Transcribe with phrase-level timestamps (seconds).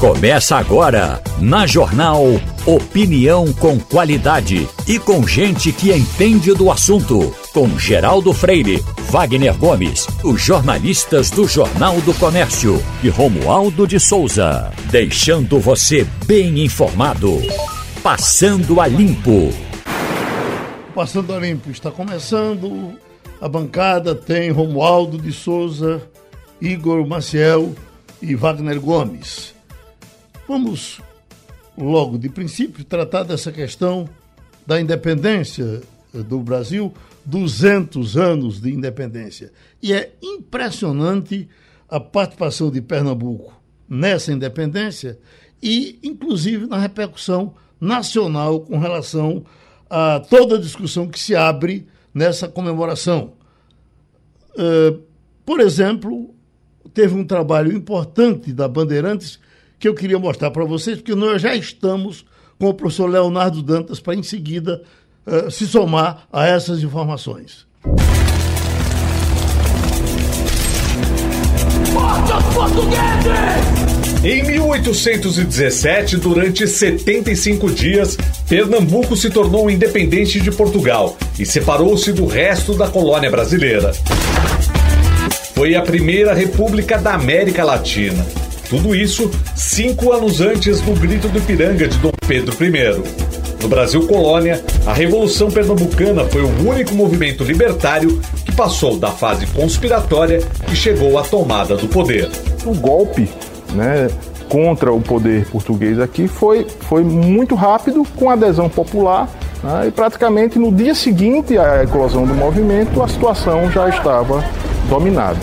[0.00, 2.22] Começa agora, na Jornal
[2.66, 7.34] Opinião com qualidade e com gente que entende do assunto.
[7.54, 14.70] Com Geraldo Freire, Wagner Gomes, os jornalistas do Jornal do Comércio e Romualdo de Souza.
[14.90, 17.40] Deixando você bem informado.
[18.02, 19.48] Passando a Limpo.
[20.94, 22.98] Passando a Limpo está começando.
[23.40, 26.02] A bancada tem Romualdo de Souza,
[26.60, 27.72] Igor Maciel
[28.20, 29.55] e Wagner Gomes.
[30.48, 31.00] Vamos,
[31.76, 34.08] logo de princípio, tratar dessa questão
[34.64, 35.82] da independência
[36.12, 39.52] do Brasil, 200 anos de independência.
[39.82, 41.48] E é impressionante
[41.88, 45.18] a participação de Pernambuco nessa independência
[45.60, 49.44] e, inclusive, na repercussão nacional com relação
[49.90, 53.32] a toda a discussão que se abre nessa comemoração.
[54.52, 55.02] Uh,
[55.44, 56.34] por exemplo,
[56.94, 59.40] teve um trabalho importante da Bandeirantes
[59.78, 62.24] que eu queria mostrar para vocês, porque nós já estamos
[62.58, 64.82] com o professor Leonardo Dantas para em seguida
[65.26, 67.66] uh, se somar a essas informações.
[74.24, 78.16] Em 1817, durante 75 dias,
[78.48, 83.92] Pernambuco se tornou independente de Portugal e separou-se do resto da colônia brasileira.
[85.54, 88.26] Foi a primeira república da América Latina.
[88.68, 93.36] Tudo isso cinco anos antes do Grito do Ipiranga de Dom Pedro I.
[93.62, 99.46] No Brasil colônia, a Revolução Pernambucana foi o único movimento libertário que passou da fase
[99.46, 102.28] conspiratória e chegou à tomada do poder.
[102.64, 103.28] O golpe
[103.72, 104.08] né,
[104.48, 109.28] contra o poder português aqui foi, foi muito rápido, com adesão popular,
[109.62, 114.44] né, e praticamente no dia seguinte à eclosão do movimento, a situação já estava
[114.88, 115.38] dominada.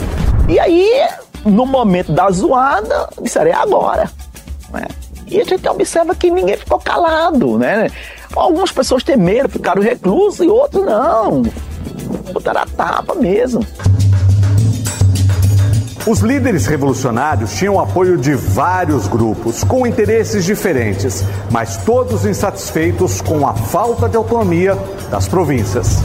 [0.48, 0.90] E aí
[1.46, 4.10] no momento da zoada, disseram, é agora.
[4.72, 4.86] Né?
[5.28, 7.90] E a gente observa que ninguém ficou calado, né?
[8.36, 11.44] Algumas pessoas temeram, ficaram reclusos e outros não.
[12.32, 13.66] Botaram a tapa mesmo.
[16.06, 23.48] Os líderes revolucionários tinham apoio de vários grupos, com interesses diferentes, mas todos insatisfeitos com
[23.48, 24.78] a falta de autonomia
[25.10, 26.00] das províncias.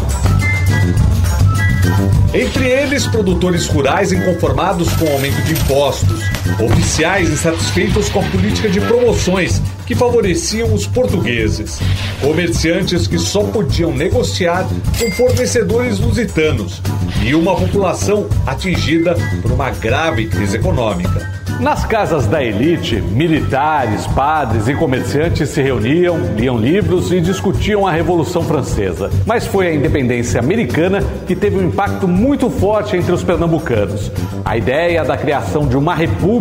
[2.34, 6.22] Entre eles, produtores rurais inconformados com o aumento de impostos,
[6.60, 11.80] oficiais insatisfeitos com a política de promoções que favoreciam os portugueses,
[12.20, 14.66] comerciantes que só podiam negociar
[14.98, 16.82] com fornecedores lusitanos
[17.24, 21.38] e uma população atingida por uma grave crise econômica.
[21.60, 27.90] Nas casas da elite, militares, padres e comerciantes se reuniam, liam livros e discutiam a
[27.90, 29.10] Revolução Francesa.
[29.26, 34.08] Mas foi a independência americana que teve um impacto muito forte entre os pernambucanos.
[34.44, 36.37] A ideia da criação de uma república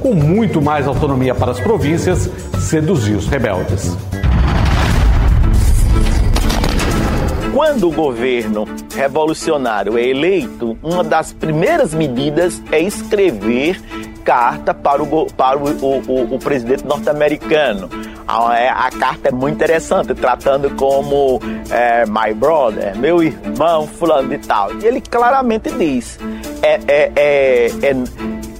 [0.00, 3.96] com muito mais autonomia para as províncias seduziu os rebeldes.
[7.52, 13.80] Quando o governo revolucionário é eleito, uma das primeiras medidas é escrever
[14.24, 17.88] carta para o, para o, o, o presidente norte-americano.
[18.28, 24.28] A, é, a, carta é muito interessante, tratando como é, my brother, meu irmão, fulano
[24.28, 24.70] de tal.
[24.74, 26.18] E ele claramente diz:
[26.62, 27.94] é, é, é, é,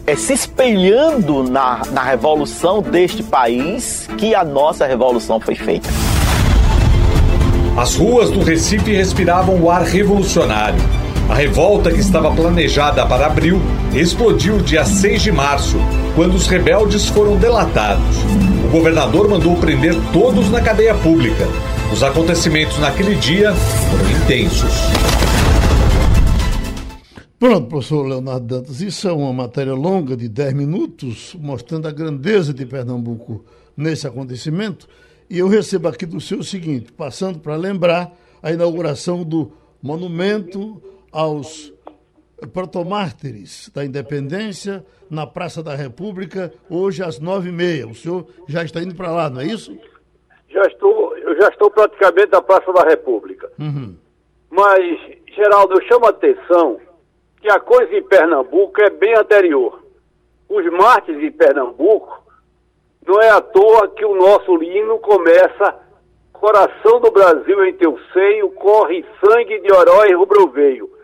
[0.09, 5.87] é se espelhando na, na revolução deste país que a nossa revolução foi feita.
[7.77, 10.81] As ruas do Recife respiravam o ar revolucionário.
[11.29, 13.61] A revolta que estava planejada para abril
[13.93, 15.77] explodiu dia 6 de março,
[16.15, 18.17] quando os rebeldes foram delatados.
[18.65, 21.47] O governador mandou prender todos na cadeia pública.
[21.93, 24.73] Os acontecimentos naquele dia foram intensos.
[27.39, 32.53] Pronto, professor Leonardo Dantas, isso é uma matéria longa de 10 minutos, mostrando a grandeza
[32.53, 33.45] de Pernambuco
[33.77, 34.89] nesse acontecimento.
[35.31, 38.11] E eu recebo aqui do seu o seguinte, passando para lembrar
[38.43, 40.83] a inauguração do monumento
[41.13, 41.73] aos
[42.53, 47.87] protomártires da independência na Praça da República, hoje às nove e meia.
[47.87, 49.79] O senhor já está indo para lá, não é isso?
[50.49, 53.49] Já estou, eu já estou praticamente na Praça da República.
[53.61, 53.95] Uhum.
[54.51, 54.99] Mas,
[55.37, 56.81] Geraldo, eu chamo a atenção
[57.41, 59.83] que a coisa em Pernambuco é bem anterior.
[60.49, 62.23] Os mártires em Pernambuco,
[63.07, 65.87] não é à toa que o nosso hino começa
[66.33, 70.99] Coração do Brasil em teu seio, corre sangue de herói rubro-veio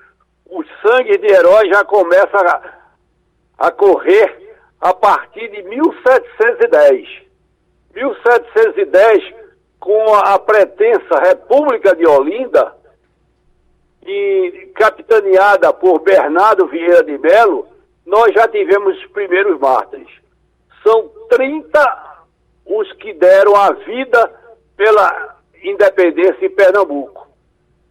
[0.54, 7.08] o sangue de herói já começa a, a correr a partir de 1710.
[7.92, 9.34] 1710,
[9.80, 12.72] com a, a pretensa República de Olinda,
[14.06, 17.66] e capitaneada por Bernardo Vieira de Melo,
[18.04, 20.10] nós já tivemos os primeiros mártires.
[20.82, 22.12] são 30
[22.66, 24.30] os que deram a vida
[24.76, 27.26] pela independência em Pernambuco.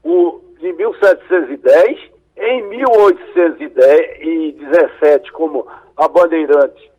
[0.04, 6.92] O de 1710, em 1817, como a Bandeirante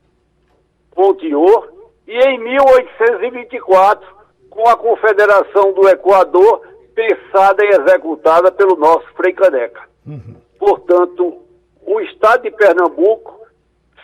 [2.06, 4.06] e em 1824,
[4.50, 6.60] com a Confederação do Equador,
[6.94, 9.82] pensada e executada pelo nosso Frei Caneca.
[10.06, 10.36] Uhum.
[10.58, 11.42] Portanto,
[11.86, 13.40] o Estado de Pernambuco,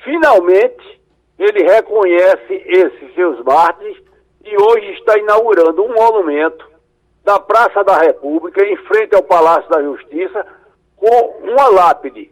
[0.05, 1.01] finalmente,
[1.39, 3.97] ele reconhece esses seus mártires
[4.45, 6.69] e hoje está inaugurando um monumento
[7.25, 10.45] da Praça da República, em frente ao Palácio da Justiça,
[10.97, 12.31] com uma lápide,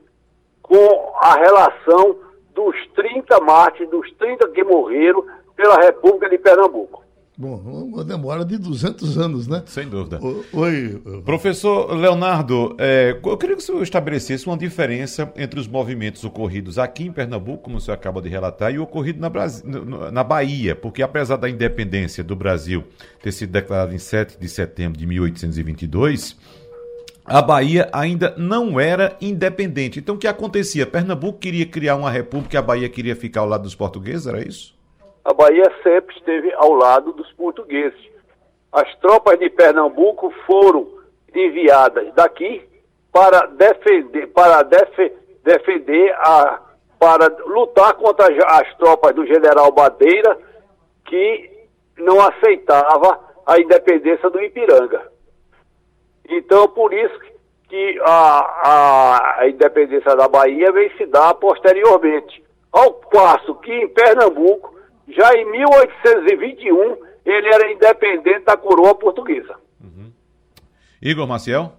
[0.63, 2.17] com a relação
[2.55, 5.25] dos 30 mártires, dos 30 que morreram
[5.55, 7.03] pela República de Pernambuco.
[7.41, 9.63] Bom, uma demora de 200 anos, né?
[9.67, 10.19] Sem dúvida.
[10.53, 11.01] Oi.
[11.25, 16.81] Professor Leonardo, é, eu queria que o senhor estabelecesse uma diferença entre os movimentos ocorridos
[16.81, 19.31] aqui em Pernambuco, como o senhor acaba de relatar, e o ocorrido na,
[20.11, 22.83] na Bahia, porque apesar da independência do Brasil
[23.23, 26.37] ter sido declarada em 7 de setembro de 1822,
[27.25, 30.01] a Bahia ainda não era independente.
[30.01, 30.85] Então o que acontecia?
[30.85, 34.45] Pernambuco queria criar uma república e a Bahia queria ficar ao lado dos portugueses, era
[34.45, 34.77] isso?
[35.29, 38.01] A Bahia sempre esteve ao lado dos portugueses.
[38.73, 40.89] As tropas de Pernambuco foram
[41.35, 42.67] enviadas daqui
[43.13, 45.13] para defender, para def,
[45.45, 46.63] defender a,
[46.99, 48.27] para lutar contra
[48.59, 50.39] as tropas do general Badeira,
[51.05, 51.51] que
[51.99, 55.13] não aceitava a independência do Ipiranga.
[56.27, 57.21] Então, por isso
[57.69, 62.43] que a, a, a independência da Bahia vem se dar posteriormente.
[62.73, 64.78] Ao passo que em Pernambuco
[65.09, 69.57] já em 1821, ele era independente da coroa portuguesa.
[69.81, 70.13] Uhum.
[71.01, 71.73] Igor Maciel?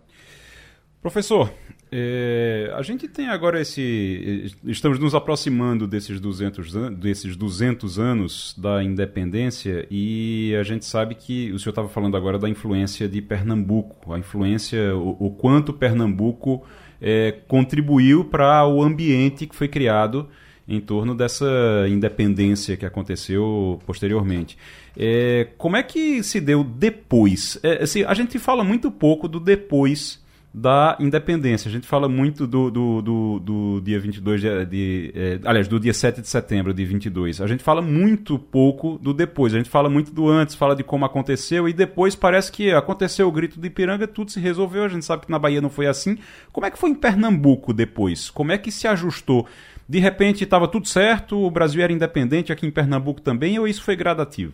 [1.01, 1.49] Professor,
[1.91, 4.53] é, a gente tem agora esse.
[4.65, 11.51] Estamos nos aproximando desses 200, desses 200 anos da independência e a gente sabe que.
[11.51, 16.63] O senhor estava falando agora da influência de Pernambuco, a influência, o, o quanto Pernambuco
[17.01, 20.29] é, contribuiu para o ambiente que foi criado
[20.69, 21.45] em torno dessa
[21.89, 24.55] independência que aconteceu posteriormente.
[24.95, 27.59] É, como é que se deu depois?
[27.63, 30.23] É, assim, a gente fala muito pouco do depois
[30.53, 31.69] da independência.
[31.69, 35.79] A gente fala muito do, do, do, do dia 22 de, de é, aliás, do
[35.79, 37.41] dia 7 de setembro de 22.
[37.41, 39.53] A gente fala muito pouco do depois.
[39.53, 43.27] A gente fala muito do antes, fala de como aconteceu e depois parece que aconteceu
[43.27, 44.83] o grito de Ipiranga, tudo se resolveu.
[44.83, 46.17] A gente sabe que na Bahia não foi assim.
[46.51, 48.29] Como é que foi em Pernambuco depois?
[48.29, 49.47] Como é que se ajustou?
[49.89, 53.83] De repente estava tudo certo, o Brasil era independente aqui em Pernambuco também, ou isso
[53.83, 54.53] foi gradativo?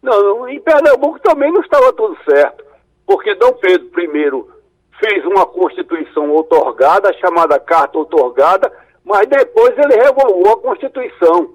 [0.00, 2.64] Não, em Pernambuco também não estava tudo certo,
[3.04, 4.44] porque Dom Pedro I
[5.00, 8.72] fez uma Constituição otorgada, chamada Carta Otorgada,
[9.04, 11.50] mas depois ele revogou a Constituição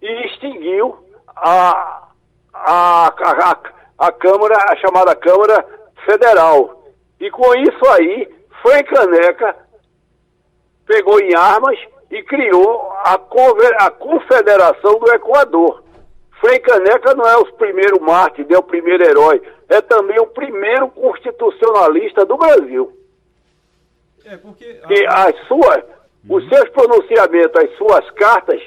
[0.00, 0.98] e extinguiu
[1.34, 2.10] a,
[2.54, 3.58] a, a,
[3.98, 5.66] a Câmara, a chamada Câmara
[6.06, 6.84] Federal.
[7.18, 9.56] E com isso aí, Frei Caneca
[10.86, 11.76] pegou em armas
[12.10, 13.14] e criou a,
[13.78, 15.82] a Confederação do Equador.
[16.40, 20.88] Frei Caneca não é o primeiro mártir, nem o primeiro herói, é também o primeiro
[20.88, 22.92] constitucionalista do Brasil.
[24.24, 24.80] É porque...
[24.88, 25.84] E as suas,
[26.28, 28.60] os seus pronunciamentos, as suas cartas,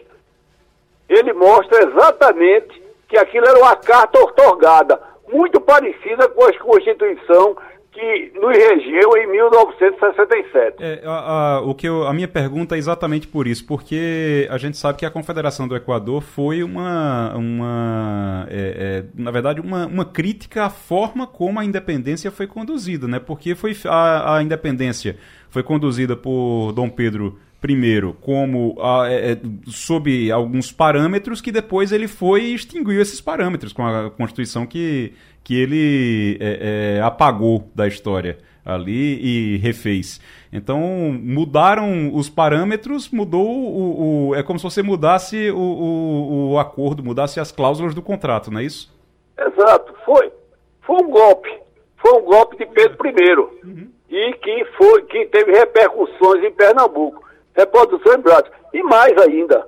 [1.10, 7.58] ele mostra exatamente que aquilo era uma carta otorgada, muito parecida com a Constituição
[7.94, 10.84] que nos regeu em 1967.
[10.84, 14.58] É, a, a, o que eu, a minha pergunta é exatamente por isso, porque a
[14.58, 19.86] gente sabe que a Confederação do Equador foi uma, uma é, é, na verdade, uma,
[19.86, 23.20] uma crítica à forma como a independência foi conduzida, né?
[23.20, 25.18] Porque foi a, a independência
[25.50, 28.76] foi conduzida por Dom Pedro primeiro como
[29.08, 34.12] é, é, sob alguns parâmetros que depois ele foi e extinguiu esses parâmetros com a
[34.12, 40.20] Constituição que que ele é, é, apagou da história ali e refez.
[40.52, 40.78] Então
[41.22, 47.02] mudaram os parâmetros, mudou o, o é como se você mudasse o, o, o, acordo,
[47.02, 48.94] mudasse as cláusulas do contrato, não é isso?
[49.38, 50.34] Exato, foi
[50.82, 51.50] foi um golpe,
[51.96, 53.88] foi um golpe de Pedro I uhum.
[54.10, 57.24] e que foi que teve repercussões em Pernambuco,
[57.56, 59.68] reprodução em Brasil e mais ainda,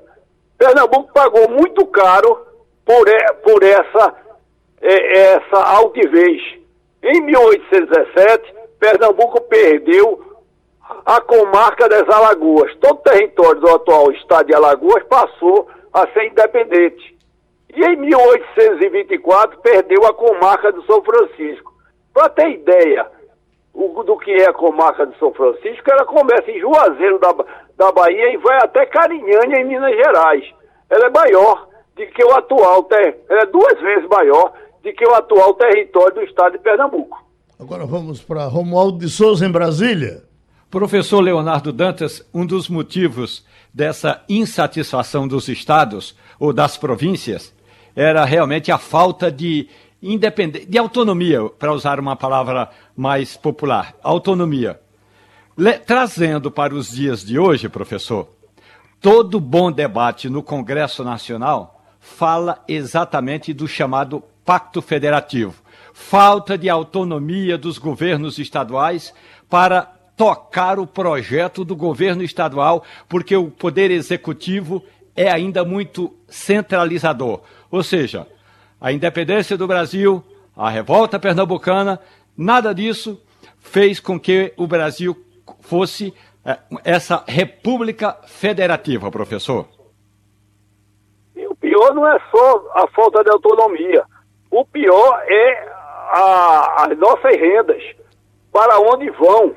[0.58, 2.46] Pernambuco pagou muito caro
[2.86, 3.06] por,
[3.44, 4.15] por essa
[4.82, 6.42] é, essa altivez.
[7.01, 10.24] Em 1817, Pernambuco perdeu
[11.06, 12.75] a comarca das Alagoas.
[12.75, 17.15] Todo o território do atual estado de Alagoas passou a ser independente.
[17.75, 21.74] E em 1824 perdeu a comarca do São Francisco.
[22.13, 23.08] Para ter ideia
[23.74, 27.34] o, do que é a comarca do São Francisco, ela começa em Juazeiro da,
[27.77, 30.44] da Bahia e vai até Carinhanha, em Minas Gerais.
[30.89, 34.53] Ela é maior de que o atual, ter, é duas vezes maior
[34.84, 37.24] de que o atual território do estado de Pernambuco.
[37.60, 40.24] Agora vamos para Romualdo de Souza, em Brasília.
[40.70, 47.53] Professor Leonardo Dantas, um dos motivos dessa insatisfação dos estados ou das províncias
[47.96, 49.70] era realmente a falta de
[50.01, 54.79] independência, de autonomia, para usar uma palavra mais popular, autonomia.
[55.57, 58.27] Le trazendo para os dias de hoje, professor,
[59.00, 65.55] todo bom debate no Congresso Nacional fala exatamente do chamado Pacto Federativo.
[65.93, 69.13] Falta de autonomia dos governos estaduais
[69.50, 69.83] para
[70.17, 74.83] tocar o projeto do governo estadual, porque o poder executivo
[75.15, 77.39] é ainda muito centralizador.
[77.71, 78.27] Ou seja,
[78.79, 80.21] a independência do Brasil,
[80.53, 81.97] a revolta pernambucana,
[82.38, 83.17] nada disso
[83.57, 85.25] fez com que o Brasil
[85.65, 86.13] fosse
[86.45, 89.67] é, essa república federativa, professor.
[91.36, 94.03] E o pior não é só a falta de autonomia.
[94.51, 95.67] O pior é
[96.12, 97.84] a, as nossas rendas.
[98.51, 99.53] Para onde vão?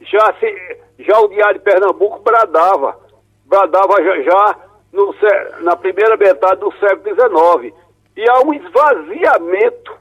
[0.00, 2.98] Já, se, já o Diário de Pernambuco bradava.
[3.44, 4.56] Bradava já, já
[4.92, 5.14] no,
[5.62, 7.74] na primeira metade do século XIX.
[8.16, 9.92] E há um esvaziamento,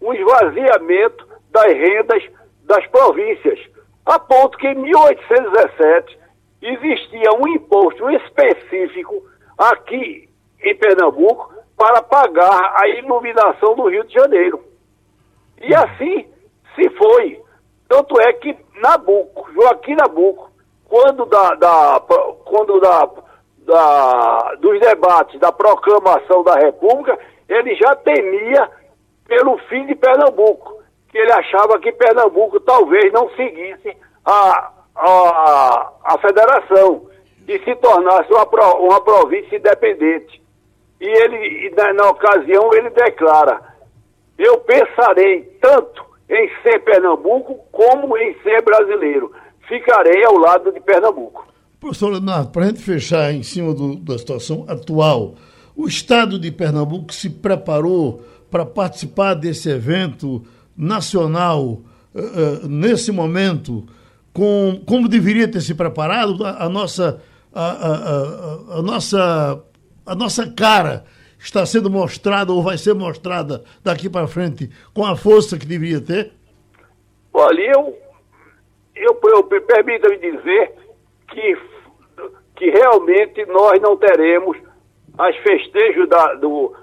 [0.00, 2.22] um esvaziamento das rendas
[2.64, 3.58] das províncias.
[4.04, 6.18] A ponto que em 1817
[6.60, 9.22] existia um imposto específico
[9.56, 10.28] aqui
[10.62, 14.62] em Pernambuco para pagar a iluminação do Rio de Janeiro.
[15.60, 16.26] E assim
[16.74, 17.40] se foi.
[17.88, 20.50] Tanto é que Nabuco, Joaquim Nabuco,
[20.84, 22.00] quando da, da
[22.44, 23.08] quando da,
[23.58, 27.18] da, dos debates da proclamação da República,
[27.48, 28.68] ele já temia
[29.26, 30.81] pelo fim de Pernambuco,
[31.12, 37.06] que ele achava que Pernambuco talvez não seguisse a, a, a federação
[37.46, 40.42] e se tornasse uma, uma província independente.
[40.98, 43.60] E ele, na, na ocasião, ele declara:
[44.38, 49.30] eu pensarei tanto em ser Pernambuco como em ser brasileiro.
[49.68, 51.46] Ficarei ao lado de Pernambuco.
[51.78, 55.34] Professor Leonardo, para a gente fechar em cima do, da situação atual,
[55.76, 60.42] o Estado de Pernambuco se preparou para participar desse evento
[60.76, 61.80] nacional
[62.14, 63.86] uh, nesse momento,
[64.32, 66.44] com, como deveria ter se preparado?
[66.44, 69.64] A, a nossa, a, a, a, nossa,
[70.06, 71.04] a nossa cara
[71.38, 76.00] está sendo mostrada ou vai ser mostrada daqui para frente com a força que deveria
[76.00, 76.32] ter?
[77.32, 77.98] Olha, eu,
[78.94, 80.72] eu, eu permita-me dizer
[81.28, 81.58] que,
[82.56, 84.56] que realmente nós não teremos
[85.18, 86.74] as festejos da, do,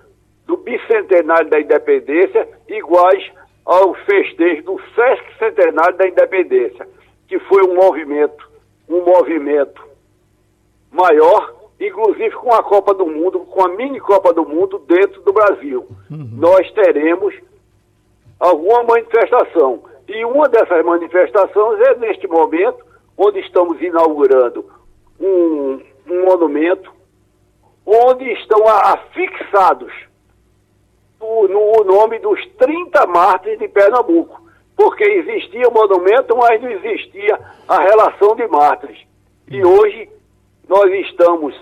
[0.46, 3.32] do bicentenário da independência iguais
[3.70, 6.88] aos festejos do Sesc Centenário da Independência,
[7.28, 8.50] que foi um movimento,
[8.90, 9.84] um movimento
[10.92, 15.32] maior, inclusive com a Copa do Mundo, com a mini Copa do Mundo dentro do
[15.32, 15.88] Brasil.
[16.10, 16.30] Uhum.
[16.38, 17.36] Nós teremos
[18.40, 19.84] alguma manifestação.
[20.08, 22.84] E uma dessas manifestações é neste momento,
[23.16, 24.66] onde estamos inaugurando
[25.20, 26.92] um, um monumento
[27.86, 30.09] onde estão afixados
[31.20, 34.42] no nome dos 30 mártires de Pernambuco,
[34.76, 39.00] porque existia o monumento, mas não existia a relação de mártires.
[39.50, 40.10] E hoje
[40.68, 41.56] nós estamos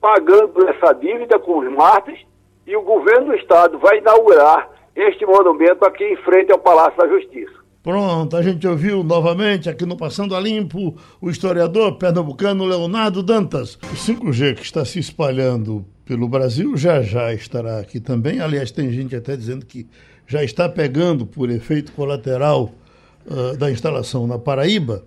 [0.00, 2.24] pagando essa dívida com os mártires
[2.66, 7.08] e o governo do estado vai inaugurar este monumento aqui em frente ao Palácio da
[7.08, 7.65] Justiça.
[7.86, 13.76] Pronto, a gente ouviu novamente aqui no Passando a Limpo o historiador pernambucano Leonardo Dantas.
[13.76, 18.40] O 5G que está se espalhando pelo Brasil já já estará aqui também.
[18.40, 19.86] Aliás, tem gente até dizendo que
[20.26, 22.74] já está pegando por efeito colateral
[23.24, 25.04] uh, da instalação na Paraíba.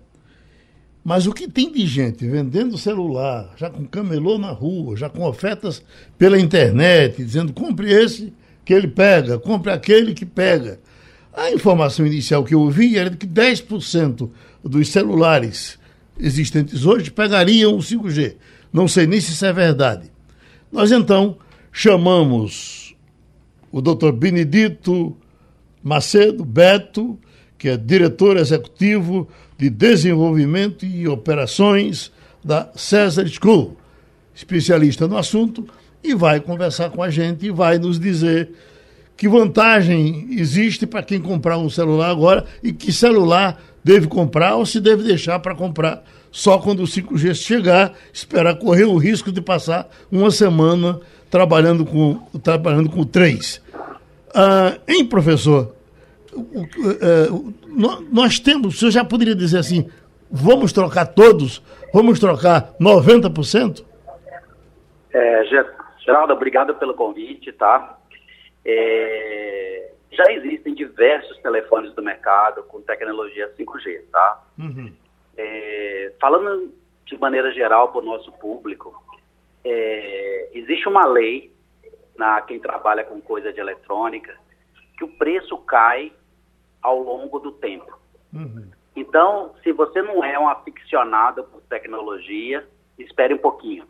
[1.04, 5.26] Mas o que tem de gente vendendo celular, já com camelô na rua, já com
[5.26, 5.84] ofertas
[6.18, 8.32] pela internet, dizendo compre esse
[8.64, 10.80] que ele pega, compre aquele que pega.
[11.34, 14.30] A informação inicial que eu ouvi era de que 10%
[14.64, 15.80] dos celulares
[16.20, 18.36] existentes hoje pegariam o 5G.
[18.74, 20.12] Não sei nem se isso é verdade.
[20.72, 21.38] Nós então
[21.72, 22.96] chamamos
[23.72, 25.16] o doutor Benedito
[25.84, 27.18] Macedo Beto,
[27.58, 32.12] que é diretor executivo de desenvolvimento e operações
[32.44, 33.78] da Cesar School,
[34.34, 35.68] especialista no assunto,
[36.04, 38.50] e vai conversar com a gente e vai nos dizer
[39.20, 44.66] que vantagem existe para quem comprar um celular agora e que celular deve comprar ou
[44.66, 49.42] se deve deixar para comprar só quando o 5G chegar, esperar correr o risco de
[49.42, 53.62] passar uma semana trabalhando com, trabalhando com 3.
[54.34, 55.76] Ah, hein, professor?
[57.02, 57.28] É,
[58.10, 59.90] nós temos, o senhor já poderia dizer assim,
[60.32, 61.62] vamos trocar todos?
[61.94, 63.84] Vamos trocar 90%?
[65.14, 65.44] É,
[66.06, 67.99] Geraldo, obrigado pelo convite, tá?
[68.66, 74.44] É, já existem diversos telefones do mercado com tecnologia 5G, tá?
[74.58, 74.94] Uhum.
[75.38, 76.74] É, falando
[77.06, 79.04] de maneira geral para o nosso público,
[79.64, 81.54] é, existe uma lei
[82.18, 84.36] na quem trabalha com coisa de eletrônica
[84.98, 86.12] que o preço cai
[86.82, 87.98] ao longo do tempo.
[88.34, 88.70] Uhum.
[88.96, 93.88] Então, se você não é um aficionado por tecnologia, espere um pouquinho.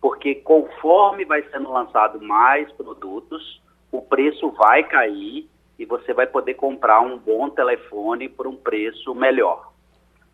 [0.00, 6.54] Porque conforme vai sendo lançado mais produtos, o preço vai cair e você vai poder
[6.54, 9.72] comprar um bom telefone por um preço melhor.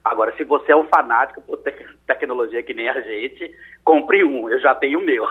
[0.05, 1.73] Agora, se você é um fanático por te
[2.07, 3.53] tecnologia que nem a gente,
[3.85, 5.25] compre um, eu já tenho o meu.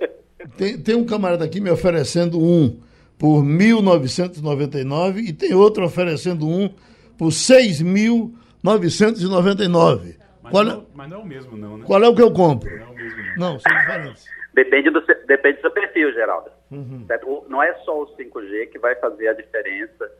[0.56, 2.80] tem, tem um camarada aqui me oferecendo um
[3.16, 6.68] por 1.999 e tem outro oferecendo um
[7.16, 10.16] por 6.999.
[10.42, 10.66] Mas, Qual é...
[10.66, 11.84] Não, mas não é o mesmo, não, né?
[11.84, 12.70] Qual é o que eu compro?
[12.70, 13.52] Não, é o mesmo, não.
[13.52, 14.37] não são diferentes.
[14.58, 16.50] Depende do, depende do seu perfil, Geraldo.
[16.72, 17.06] Uhum.
[17.48, 20.10] Não é só o 5G que vai fazer a diferença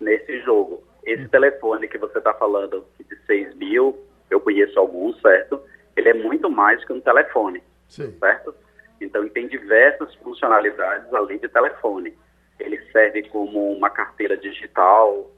[0.00, 0.84] nesse jogo.
[1.04, 1.28] Esse uhum.
[1.28, 3.98] telefone que você está falando de 6 mil,
[4.30, 5.60] eu conheço alguns, certo?
[5.96, 8.16] Ele é muito mais que um telefone, Sim.
[8.20, 8.54] certo?
[9.00, 12.16] Então, ele tem diversas funcionalidades além de telefone.
[12.60, 15.28] Ele serve como uma carteira digital,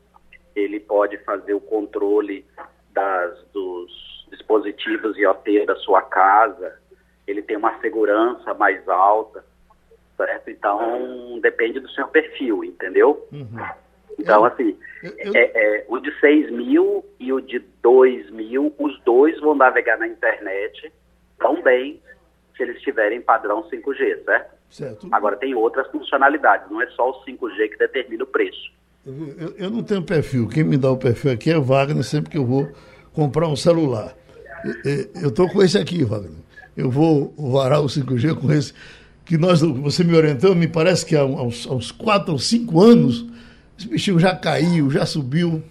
[0.54, 2.44] ele pode fazer o controle
[2.90, 6.81] das, dos dispositivos IoT da sua casa,
[7.32, 9.44] ele tem uma segurança mais alta,
[10.16, 10.50] certo?
[10.50, 13.26] Então, depende do seu perfil, entendeu?
[13.32, 13.58] Uhum.
[14.18, 15.34] Então, assim, eu...
[15.34, 19.98] É, é, o de 6 mil e o de 2 mil, os dois vão navegar
[19.98, 20.92] na internet
[21.38, 22.00] tão bem
[22.56, 24.50] se eles tiverem padrão 5G, certo?
[24.70, 25.08] certo?
[25.10, 28.72] Agora, tem outras funcionalidades, não é só o 5G que determina o preço.
[29.04, 32.38] Eu, eu não tenho perfil, quem me dá o perfil aqui é Wagner, sempre que
[32.38, 32.70] eu vou
[33.12, 34.14] comprar um celular.
[35.20, 36.30] Eu estou com esse aqui, Wagner.
[36.76, 38.72] Eu vou varar o 5G com esse
[39.24, 42.80] que nós, você me orientou, me parece que há uns, há uns 4 ou 5
[42.80, 43.24] anos,
[43.78, 45.62] esse bichinho já caiu, já subiu.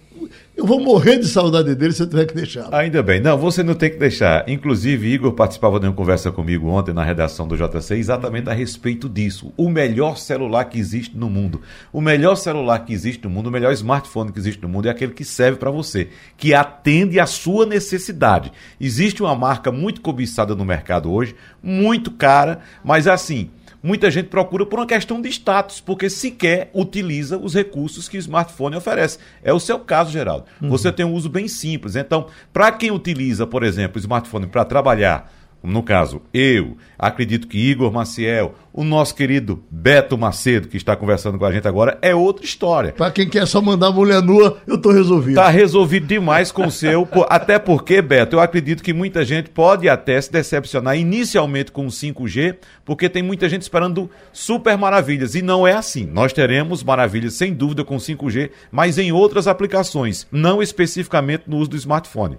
[0.54, 2.68] Eu vou morrer de saudade dele se eu tiver que deixar.
[2.74, 3.22] Ainda bem.
[3.22, 4.46] Não, você não tem que deixar.
[4.46, 9.08] Inclusive, Igor participava de uma conversa comigo ontem na redação do JC exatamente a respeito
[9.08, 9.50] disso.
[9.56, 11.62] O melhor celular que existe no mundo.
[11.90, 14.90] O melhor celular que existe no mundo, o melhor smartphone que existe no mundo é
[14.90, 18.52] aquele que serve para você, que atende à sua necessidade.
[18.78, 23.48] Existe uma marca muito cobiçada no mercado hoje, muito cara, mas assim
[23.82, 28.20] muita gente procura por uma questão de status, porque sequer utiliza os recursos que o
[28.20, 29.18] smartphone oferece.
[29.42, 30.46] É o seu caso, Geraldo.
[30.60, 30.68] Uhum.
[30.68, 31.96] Você tem um uso bem simples.
[31.96, 35.32] Então, para quem utiliza, por exemplo, o smartphone para trabalhar,
[35.70, 41.38] no caso, eu, acredito que Igor Maciel, o nosso querido Beto Macedo, que está conversando
[41.38, 42.92] com a gente agora, é outra história.
[42.92, 45.38] Para quem quer só mandar mulher nua, eu estou resolvido.
[45.38, 49.88] Está resolvido demais com o seu, até porque, Beto, eu acredito que muita gente pode
[49.88, 55.42] até se decepcionar inicialmente com o 5G, porque tem muita gente esperando super maravilhas, e
[55.42, 56.06] não é assim.
[56.06, 61.70] Nós teremos maravilhas, sem dúvida, com 5G, mas em outras aplicações, não especificamente no uso
[61.70, 62.38] do smartphone.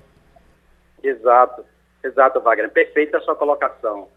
[1.02, 1.64] Exato,
[2.04, 2.72] exato, Wagner.
[2.72, 4.08] Perfeita a sua colocação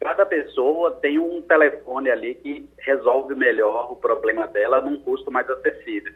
[0.00, 5.48] cada pessoa tem um telefone ali que resolve melhor o problema dela num custo mais
[5.48, 6.12] acessível.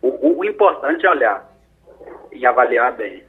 [0.00, 1.50] O, o, o importante é olhar
[2.32, 3.22] e avaliar bem.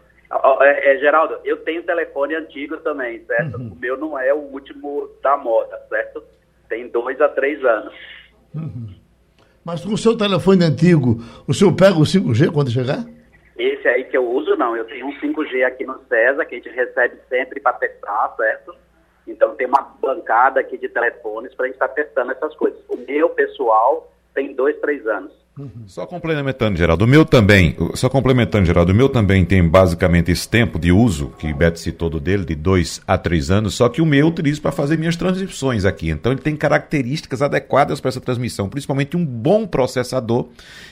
[0.62, 3.58] É, é, Geraldo, eu tenho telefone antigo também, certo?
[3.58, 3.72] Uhum.
[3.72, 6.24] O meu não é o último da moda, certo?
[6.68, 7.94] Tem dois a três anos.
[8.54, 8.90] Uhum.
[9.64, 13.06] Mas com o seu telefone antigo, o senhor pega o 5G quando chegar?
[13.58, 14.76] Esse aí que eu uso, não.
[14.76, 18.76] Eu tenho um 5G aqui no César, que a gente recebe sempre para testar, certo?
[19.28, 22.80] Então tem uma bancada aqui de telefones para a gente estar tá testando essas coisas.
[22.90, 25.44] O meu pessoal tem dois, três anos.
[25.58, 25.84] Uhum.
[25.86, 30.50] Só complementando, Geraldo, o meu também, só complementando, Geraldo, o meu também tem basicamente esse
[30.50, 34.02] tempo de uso, que Beto citou do dele, de dois a três anos, só que
[34.02, 36.10] o meu eu utilizo para fazer minhas transmissões aqui.
[36.10, 40.48] Então ele tem características adequadas para essa transmissão, principalmente um bom processador.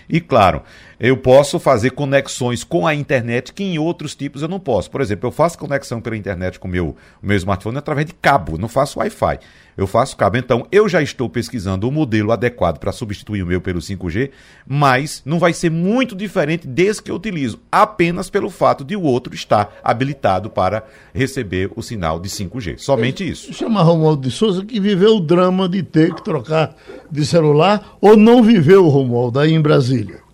[0.07, 0.61] E claro,
[1.01, 4.91] eu posso fazer conexões com a internet que em outros tipos eu não posso.
[4.91, 8.57] Por exemplo, eu faço conexão pela internet com o meu, meu smartphone através de cabo,
[8.57, 9.39] não faço Wi-Fi
[9.77, 10.37] eu faço cabo.
[10.37, 14.31] Então, eu já estou pesquisando o modelo adequado para substituir o meu pelo 5G,
[14.67, 19.01] mas não vai ser muito diferente desse que eu utilizo, apenas pelo fato de o
[19.01, 20.83] outro estar habilitado para
[21.13, 22.77] receber o sinal de 5G.
[22.77, 23.53] Somente isso.
[23.53, 26.75] Chama Romualdo de Souza que viveu o drama de ter que trocar
[27.09, 30.30] de celular ou não viveu, Romualdo, aí em Brasília?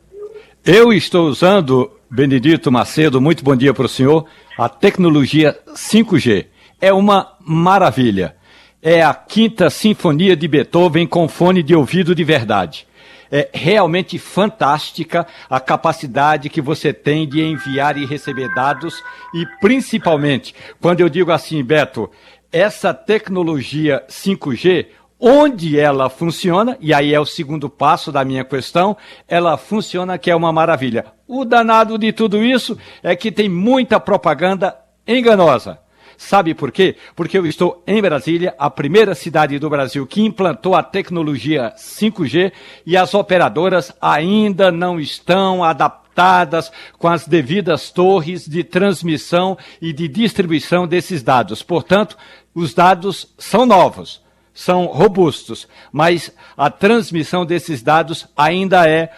[0.68, 4.26] Eu estou usando, Benedito Macedo, muito bom dia para o senhor,
[4.58, 6.48] a tecnologia 5G.
[6.82, 8.36] É uma maravilha
[8.82, 12.86] é a Quinta Sinfonia de Beethoven com fone de ouvido de verdade.
[13.32, 19.02] É realmente fantástica a capacidade que você tem de enviar e receber dados
[19.34, 22.12] e principalmente, quando eu digo assim, Beto,
[22.52, 24.88] essa tecnologia 5G,
[25.20, 28.96] onde ela funciona, e aí é o segundo passo da minha questão,
[29.28, 31.06] ela funciona que é uma maravilha.
[31.28, 34.78] O danado de tudo isso é que tem muita propaganda
[35.08, 35.80] enganosa.
[36.18, 36.96] Sabe por quê?
[37.16, 42.52] Porque eu estou em Brasília, a primeira cidade do Brasil que implantou a tecnologia 5G
[42.86, 50.08] e as operadoras ainda não estão adaptadas com as devidas torres de transmissão e de
[50.08, 51.62] distribuição desses dados.
[51.62, 52.18] Portanto,
[52.56, 54.26] os dados são novos
[54.58, 59.12] são robustos, mas a transmissão desses dados ainda é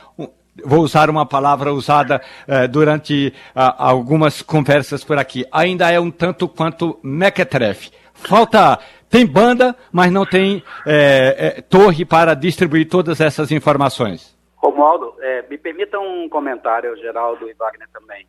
[0.65, 6.11] vou usar uma palavra usada uh, durante uh, algumas conversas por aqui, ainda é um
[6.11, 7.89] tanto quanto mequetrefe.
[8.13, 8.77] Falta,
[9.09, 14.37] tem banda, mas não tem é, é, torre para distribuir todas essas informações.
[14.57, 18.27] Romualdo, é, me permita um comentário, Geraldo e Wagner também.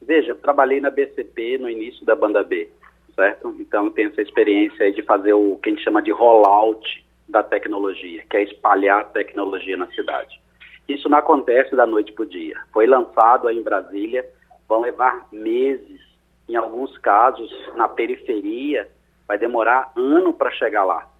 [0.00, 2.70] Veja, trabalhei na BCP no início da banda B,
[3.16, 3.56] certo?
[3.58, 8.22] Então tenho essa experiência de fazer o que a gente chama de rollout da tecnologia,
[8.30, 10.40] que é espalhar a tecnologia na cidade.
[10.88, 12.56] Isso não acontece da noite para o dia.
[12.72, 14.24] Foi lançado aí em Brasília,
[14.68, 16.00] vão levar meses.
[16.48, 18.88] Em alguns casos, na periferia,
[19.26, 21.10] vai demorar ano para chegar lá.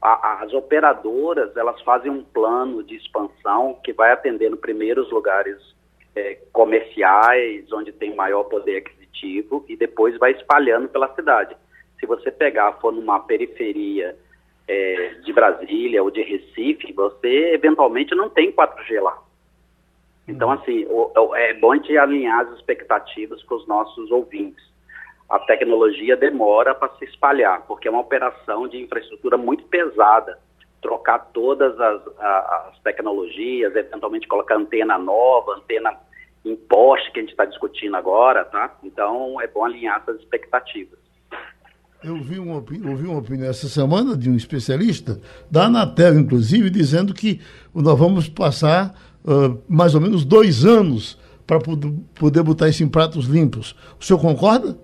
[0.00, 5.58] A, as operadoras, elas fazem um plano de expansão que vai atendendo primeiro os lugares
[6.14, 11.56] é, comerciais, onde tem maior poder aquisitivo, e depois vai espalhando pela cidade.
[12.00, 14.16] Se você pegar, for numa periferia
[14.66, 19.18] é, de Brasília ou de Recife, você eventualmente não tem 4G lá.
[20.26, 20.54] Então, uhum.
[20.54, 24.64] assim, o, o, é bom gente alinhar as expectativas com os nossos ouvintes.
[25.28, 30.38] A tecnologia demora para se espalhar, porque é uma operação de infraestrutura muito pesada.
[30.80, 35.98] Trocar todas as, as tecnologias, eventualmente colocar antena nova, antena
[36.44, 38.76] em poste, que a gente está discutindo agora, tá?
[38.82, 40.98] Então, é bom alinhar essas expectativas.
[42.02, 45.18] Eu vi uma, ouvi uma opinião essa semana de um especialista,
[45.50, 47.40] da Anatel, inclusive, dizendo que
[47.74, 53.26] nós vamos passar uh, mais ou menos dois anos para poder botar isso em pratos
[53.26, 53.74] limpos.
[53.98, 54.76] O senhor concorda?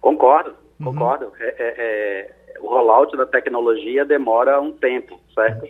[0.00, 0.86] Concordo, uhum.
[0.86, 1.26] concordo.
[1.26, 1.32] Uhum.
[1.38, 5.66] É, é, é, o rollout da tecnologia demora um tempo, certo?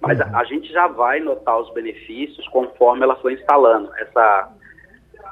[0.00, 0.26] Mas uhum.
[0.34, 3.90] a, a gente já vai notar os benefícios conforme ela for instalando.
[3.96, 4.52] Essa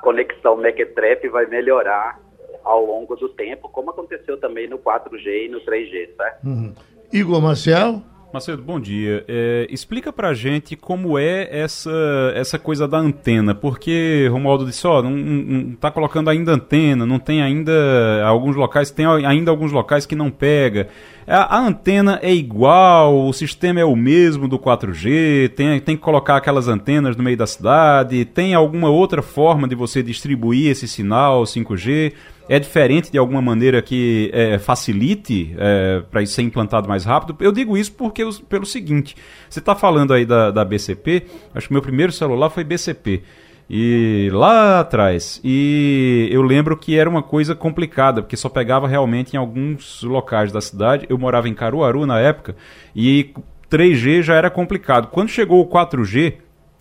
[0.03, 2.18] conexão Mequetrep vai melhorar
[2.64, 6.44] ao longo do tempo, como aconteceu também no 4G e no 3G, certo?
[6.44, 6.72] Uhum.
[7.12, 8.03] Igor Marcial?
[8.33, 9.22] Macedo, bom dia.
[9.29, 11.92] É, explica pra gente como é essa,
[12.35, 17.05] essa coisa da antena, porque Romualdo disse, ó, oh, não, não tá colocando ainda antena,
[17.05, 20.88] não tem ainda alguns locais, tem ainda alguns locais que não pega.
[21.26, 26.02] A, a, antena é igual, o sistema é o mesmo do 4G, tem, tem que
[26.02, 30.88] colocar aquelas antenas no meio da cidade, tem alguma outra forma de você distribuir esse
[30.88, 32.12] sinal 5G?
[32.48, 37.37] é diferente de alguma maneira que é, facilite é, para isso ser implantado mais rápido?
[37.40, 39.16] Eu digo isso porque pelo seguinte:
[39.48, 43.22] você está falando aí da, da BCP, acho que meu primeiro celular foi BCP.
[43.68, 45.40] E lá atrás.
[45.42, 50.53] E eu lembro que era uma coisa complicada, porque só pegava realmente em alguns locais
[50.53, 51.07] da cidade.
[51.09, 52.55] Eu morava em Caruaru na época,
[52.94, 53.33] e
[53.70, 55.09] 3G já era complicado.
[55.09, 56.35] Quando chegou o 4G,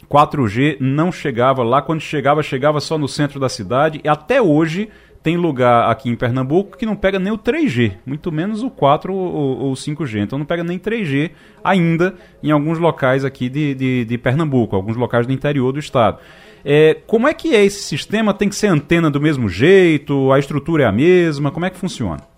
[0.10, 4.89] 4G não chegava lá, quando chegava, chegava só no centro da cidade, e até hoje
[5.24, 9.13] tem lugar aqui em Pernambuco que não pega nem o 3G, muito menos o 4
[9.13, 10.24] ou, o 5G.
[10.24, 11.32] Então não pega nem 3G
[11.63, 16.17] ainda em alguns locais aqui de, de, de Pernambuco, alguns locais do interior do estado.
[16.63, 18.34] É, como é que é esse sistema?
[18.34, 20.32] Tem que ser antena do mesmo jeito?
[20.32, 21.52] A estrutura é a mesma?
[21.52, 22.32] Como é que funciona?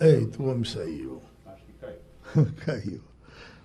[0.00, 1.20] Eita, o homem saiu.
[1.46, 2.46] Acho que caiu.
[2.64, 3.00] caiu.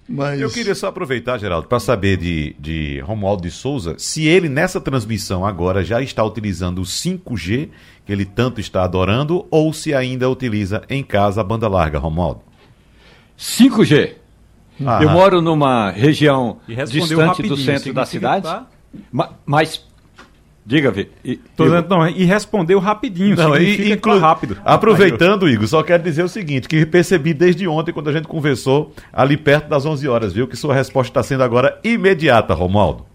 [0.08, 0.42] Mas...
[0.42, 4.82] Eu queria só aproveitar, Geraldo, para saber de, de Romualdo de Souza se ele, nessa
[4.82, 7.70] transmissão agora, já está utilizando o 5G,
[8.06, 12.42] que ele tanto está adorando, ou se ainda utiliza em casa a banda larga, Romualdo.
[13.38, 14.23] 5G.
[14.80, 18.66] Eu moro numa região distante do centro da cidade, tá...
[19.46, 19.84] mas
[20.66, 21.10] Diga, Vi.
[21.26, 21.82] E, eu...
[21.90, 24.18] não, e respondeu rapidinho, não, e, inclu...
[24.18, 24.58] rápido.
[24.64, 28.94] Aproveitando, Igor, só quero dizer o seguinte, que percebi desde ontem, quando a gente conversou,
[29.12, 33.06] ali perto das 11 horas, viu, que sua resposta está sendo agora imediata, Romualdo.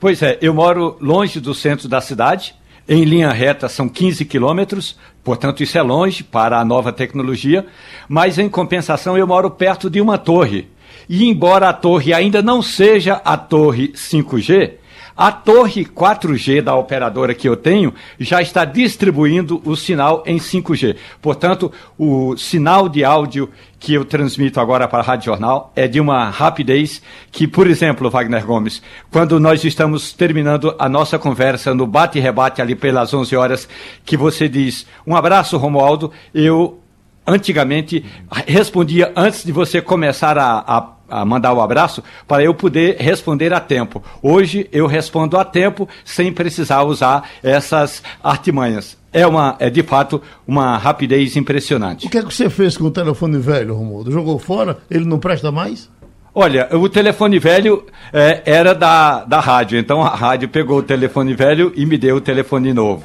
[0.00, 2.54] Pois é, eu moro longe do centro da cidade,
[2.88, 7.66] em linha reta são 15 quilômetros, portanto isso é longe para a nova tecnologia,
[8.08, 10.68] mas em compensação eu moro perto de uma torre.
[11.08, 14.74] E embora a torre ainda não seja a torre 5G,
[15.16, 20.96] A torre 4G da operadora que eu tenho já está distribuindo o sinal em 5G.
[21.22, 26.00] Portanto, o sinal de áudio que eu transmito agora para a Rádio Jornal é de
[26.00, 31.86] uma rapidez que, por exemplo, Wagner Gomes, quando nós estamos terminando a nossa conversa no
[31.86, 33.68] bate-rebate ali pelas 11 horas,
[34.04, 36.80] que você diz um abraço, Romualdo, eu
[37.24, 38.04] antigamente
[38.48, 42.96] respondia antes de você começar a, a a mandar o um abraço para eu poder
[42.98, 44.02] responder a tempo.
[44.22, 48.96] Hoje eu respondo a tempo sem precisar usar essas artimanhas.
[49.12, 52.06] É, uma, é de fato uma rapidez impressionante.
[52.06, 54.10] O que é que você fez com o telefone velho, Romualdo?
[54.10, 54.78] Jogou fora?
[54.90, 55.88] Ele não presta mais?
[56.36, 61.32] Olha, o telefone velho é, era da, da rádio, então a rádio pegou o telefone
[61.32, 63.04] velho e me deu o telefone novo.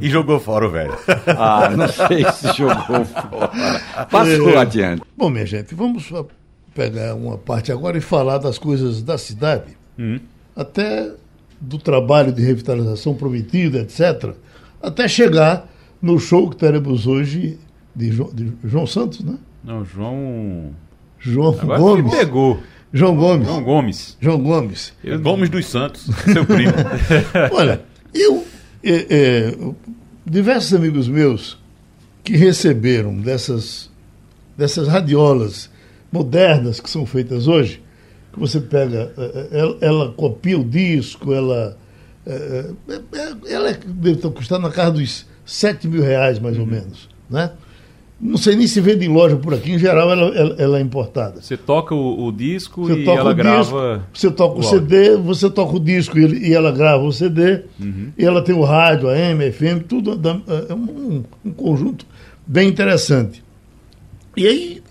[0.00, 0.96] e jogou fora o velho.
[1.26, 3.50] Ah, não sei se jogou fora.
[4.08, 4.58] Passou é.
[4.58, 5.02] adiante.
[5.16, 6.04] Bom, minha gente, vamos
[6.74, 10.18] pegar uma parte agora e falar das coisas da cidade, hum.
[10.56, 11.12] até
[11.60, 14.34] do trabalho de revitalização prometido, etc.,
[14.82, 15.68] até chegar
[16.00, 17.58] no show que teremos hoje
[17.94, 19.38] de João, de João Santos, né?
[19.62, 20.70] Não, João.
[21.18, 22.14] João Agora Gomes.
[22.16, 22.60] pegou.
[22.92, 23.46] João Gomes.
[23.46, 24.16] João Gomes.
[24.20, 24.92] João Gomes.
[25.04, 25.20] Eu...
[25.20, 26.72] Gomes dos Santos, seu primo.
[27.52, 27.80] Olha,
[28.12, 28.44] eu.
[28.84, 29.58] É, é,
[30.26, 31.56] diversos amigos meus
[32.24, 33.88] que receberam dessas,
[34.56, 35.70] dessas radiolas
[36.12, 37.82] modernas que são feitas hoje,
[38.32, 41.76] que você pega, eh, eh, ela, ela copia o disco, ela.
[43.50, 46.70] Ela deve estar custando na casa dos 7 mil reais, mais ou uhum.
[46.70, 47.08] menos.
[47.28, 47.50] Né?
[48.20, 50.80] Não sei nem se vende em loja por aqui, em geral ela, ela, ela é
[50.80, 51.42] importada.
[51.42, 53.96] Você toca o, o disco você e ela grava.
[53.96, 57.12] Disco, você toca o, o CD, você toca o disco e, e ela grava o
[57.12, 58.12] CD, uhum.
[58.16, 60.20] e ela tem o rádio, a M, a FM, tudo
[60.70, 62.06] é um, um conjunto
[62.46, 63.42] bem interessante.
[64.36, 64.81] E aí,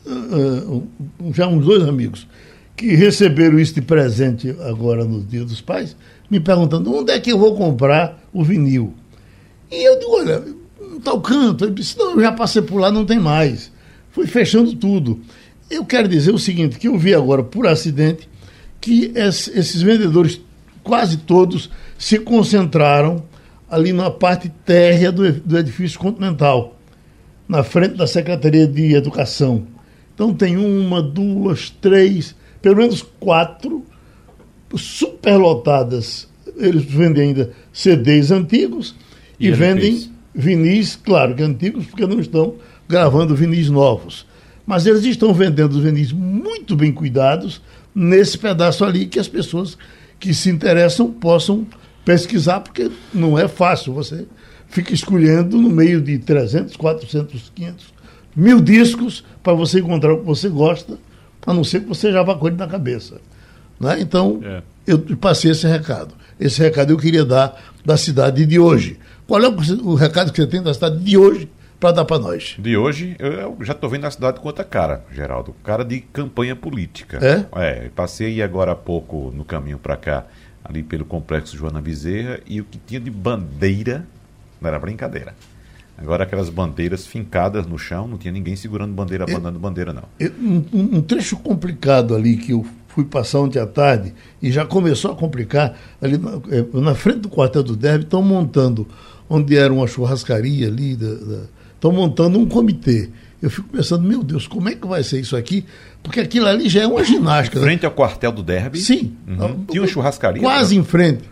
[1.33, 2.27] já uns dois amigos
[2.75, 5.95] que receberam isso de presente agora no Dia dos Pais,
[6.29, 8.93] me perguntando onde é que eu vou comprar o vinil.
[9.69, 10.43] E eu digo, olha,
[11.03, 11.65] tal canto.
[11.65, 13.71] Ele disse, não, eu já passei por lá, não tem mais.
[14.09, 15.19] Fui fechando tudo.
[15.69, 18.27] Eu quero dizer o seguinte, que eu vi agora, por acidente,
[18.79, 20.41] que esses vendedores,
[20.83, 23.23] quase todos, se concentraram
[23.69, 26.77] ali na parte térrea do edifício continental
[27.47, 29.67] na frente da Secretaria de Educação.
[30.21, 33.83] Então tem uma, duas, três, pelo menos quatro
[34.75, 36.29] superlotadas.
[36.57, 38.93] Eles vendem ainda CDs antigos
[39.39, 42.53] e, e vendem vinis, claro que antigos, porque não estão
[42.87, 44.27] gravando vinis novos.
[44.63, 47.59] Mas eles estão vendendo os vinis muito bem cuidados
[47.95, 49.75] nesse pedaço ali que as pessoas
[50.19, 51.65] que se interessam possam
[52.05, 54.27] pesquisar, porque não é fácil você
[54.67, 58.00] fica escolhendo no meio de 300, 400, 500
[58.35, 60.97] mil discos para você encontrar o que você gosta,
[61.45, 63.19] a não ser que você já vá com ele na cabeça.
[63.79, 63.99] Né?
[63.99, 64.61] Então, é.
[64.85, 66.13] eu passei esse recado.
[66.39, 68.99] Esse recado eu queria dar da cidade de hoje.
[69.27, 72.55] Qual é o, recado que você tem da cidade de hoje para dar para nós?
[72.59, 75.55] De hoje, eu já estou vendo a cidade com outra cara, Geraldo.
[75.63, 77.19] Cara de campanha política.
[77.21, 77.85] É?
[77.85, 80.25] É, passei agora há pouco no caminho para cá,
[80.63, 84.05] ali pelo complexo Joana Bezerra, e o que tinha de bandeira
[84.59, 85.33] não era brincadeira.
[85.97, 90.03] Agora aquelas bandeiras fincadas no chão, não tinha ninguém segurando bandeira, abandonando bandeira, não.
[90.19, 95.11] Um, um, trecho complicado ali que eu fui passar ontem à tarde e já começou
[95.11, 98.87] a complicar, ali na, é, na frente do quartel do Derby, estão montando,
[99.29, 100.97] onde era uma churrascaria ali,
[101.75, 103.09] estão montando um comitê.
[103.41, 105.65] Eu fico pensando, meu Deus, como é que vai ser isso aqui?
[106.03, 107.59] Porque aquilo ali já é uma ginástica.
[107.59, 107.65] Né?
[107.65, 108.79] Frente ao quartel do Derby?
[108.79, 109.15] Sim.
[109.27, 109.65] Uhum.
[109.65, 110.41] Tinha uma churrascaria?
[110.41, 111.23] Quase em frente.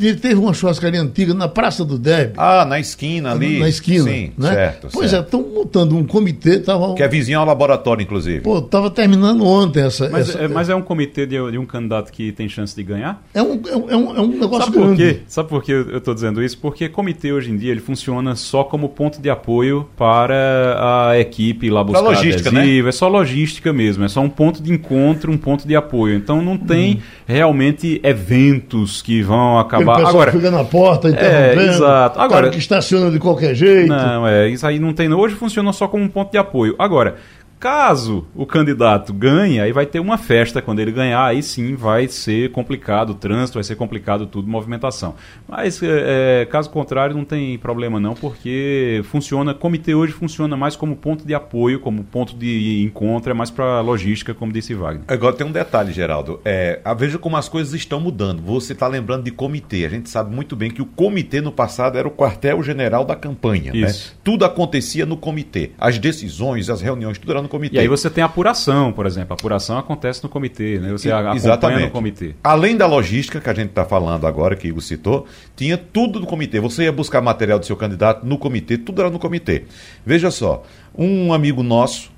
[0.00, 2.34] Ele teve uma churrascaria antiga na Praça do Derby.
[2.36, 3.58] Ah, na esquina ali.
[3.58, 4.04] Na esquina.
[4.04, 4.54] Sim, né?
[4.54, 4.88] certo.
[4.92, 5.22] Pois é, certo.
[5.22, 6.60] é, estão montando um comitê.
[6.60, 6.94] Tava...
[6.94, 8.40] Que é vizinho ao laboratório, inclusive.
[8.40, 10.38] Pô, estava terminando ontem essa mas, essa...
[10.38, 13.22] É, mas é um comitê de, de, um candidato que tem chance de ganhar?
[13.34, 15.02] É um, é um, é um é negócio Sabe grande.
[15.02, 15.20] Por quê?
[15.26, 16.58] Sabe por que eu estou dizendo isso?
[16.58, 21.68] Porque comitê hoje em dia ele funciona só como ponto de apoio para a equipe
[21.70, 22.60] lá buscar logística, né?
[22.60, 22.84] adesivo.
[22.84, 22.88] Né?
[22.88, 24.04] É só logística mesmo.
[24.04, 26.16] É só um ponto de encontro, um ponto de apoio.
[26.16, 27.00] Então não tem hum.
[27.26, 30.04] realmente eventos que vão acabar.
[30.04, 31.60] Agora, fica na porta interrompendo.
[31.60, 32.20] É, exato.
[32.20, 33.88] Agora, que estaciona de qualquer jeito.
[33.88, 35.12] Não, é, isso aí não tem.
[35.12, 36.74] Hoje funciona só como um ponto de apoio.
[36.78, 37.16] Agora,
[37.58, 42.06] Caso o candidato ganhe, aí vai ter uma festa quando ele ganhar, aí sim vai
[42.08, 45.14] ser complicado o trânsito, vai ser complicado tudo, movimentação.
[45.46, 50.76] Mas é, é, caso contrário, não tem problema não, porque funciona, comitê hoje funciona mais
[50.76, 55.04] como ponto de apoio, como ponto de encontro, é mais para logística, como disse Wagner.
[55.08, 56.40] Agora tem um detalhe, Geraldo.
[56.44, 58.42] É, veja como as coisas estão mudando.
[58.42, 59.84] Você está lembrando de comitê.
[59.84, 63.72] A gente sabe muito bem que o comitê no passado era o quartel-general da campanha.
[63.72, 63.92] Né?
[64.22, 65.72] Tudo acontecia no comitê.
[65.78, 67.76] As decisões, as reuniões, tudo era no no comitê.
[67.76, 69.32] E aí você tem apuração, por exemplo.
[69.32, 70.92] A apuração acontece no comitê, né?
[70.92, 71.84] Você acompanha Exatamente.
[71.86, 72.34] no comitê.
[72.44, 76.20] Além da logística que a gente está falando agora, que o Igor citou, tinha tudo
[76.20, 76.60] no comitê.
[76.60, 79.64] Você ia buscar material do seu candidato no comitê, tudo era no comitê.
[80.04, 80.62] Veja só,
[80.96, 82.10] um amigo nosso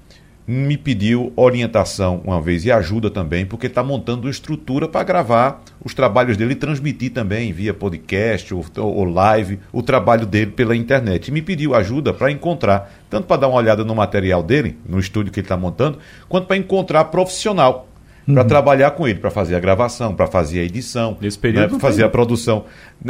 [0.51, 5.63] me pediu orientação uma vez e ajuda também, porque está montando uma estrutura para gravar
[5.81, 10.75] os trabalhos dele e transmitir também via podcast ou, ou live o trabalho dele pela
[10.75, 11.29] internet.
[11.29, 14.99] E me pediu ajuda para encontrar, tanto para dar uma olhada no material dele, no
[14.99, 17.87] estúdio que ele está montando, quanto para encontrar profissional
[18.27, 21.81] para trabalhar com ele, para fazer a gravação, para fazer a edição, Nesse período né,
[21.81, 22.65] fazer a produção.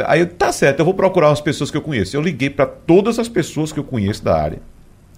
[0.05, 2.15] Aí eu, tá certo, eu vou procurar umas pessoas que eu conheço.
[2.15, 4.59] Eu liguei para todas as pessoas que eu conheço da área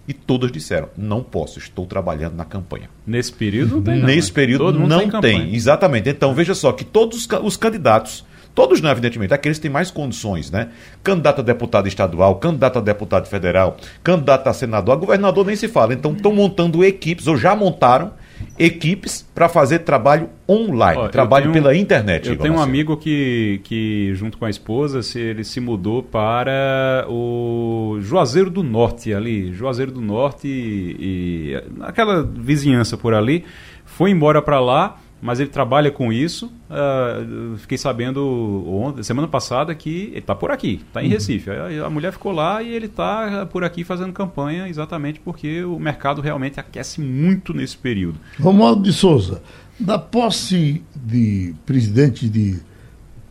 [0.07, 2.89] e todas disseram: não posso, estou trabalhando na campanha.
[3.05, 5.55] Nesse período não tem não, Nesse período não em tem, campanha.
[5.55, 6.09] exatamente.
[6.09, 10.51] Então veja só que todos os candidatos, todos não, evidentemente, aqueles que têm mais condições,
[10.51, 10.69] né?
[11.03, 15.67] Candidato a deputado estadual, candidato a deputado federal, candidato a senador, a governador nem se
[15.67, 15.93] fala.
[15.93, 18.11] Então estão montando equipes, ou já montaram
[18.57, 22.29] equipes para fazer trabalho online, Ó, trabalho tenho- pela internet.
[22.29, 27.05] Eu tenho um amigo que, que, junto com a esposa, se, ele se mudou para
[27.09, 29.51] o Juazeiro do Norte, ali.
[29.53, 33.43] Juazeiro do Norte e, e aquela vizinhança por ali.
[33.85, 36.51] Foi embora para lá, mas ele trabalha com isso.
[36.69, 38.21] Ah, eu fiquei sabendo
[38.67, 41.05] ontem, semana passada que ele está por aqui, está Uhum.
[41.05, 41.49] em Recife.
[41.49, 45.79] A, a mulher ficou lá e ele está por aqui fazendo campanha exatamente porque o
[45.79, 48.17] mercado realmente aquece muito nesse período.
[48.39, 49.41] Romualdo de Souza,
[49.79, 52.59] da posse de presidente de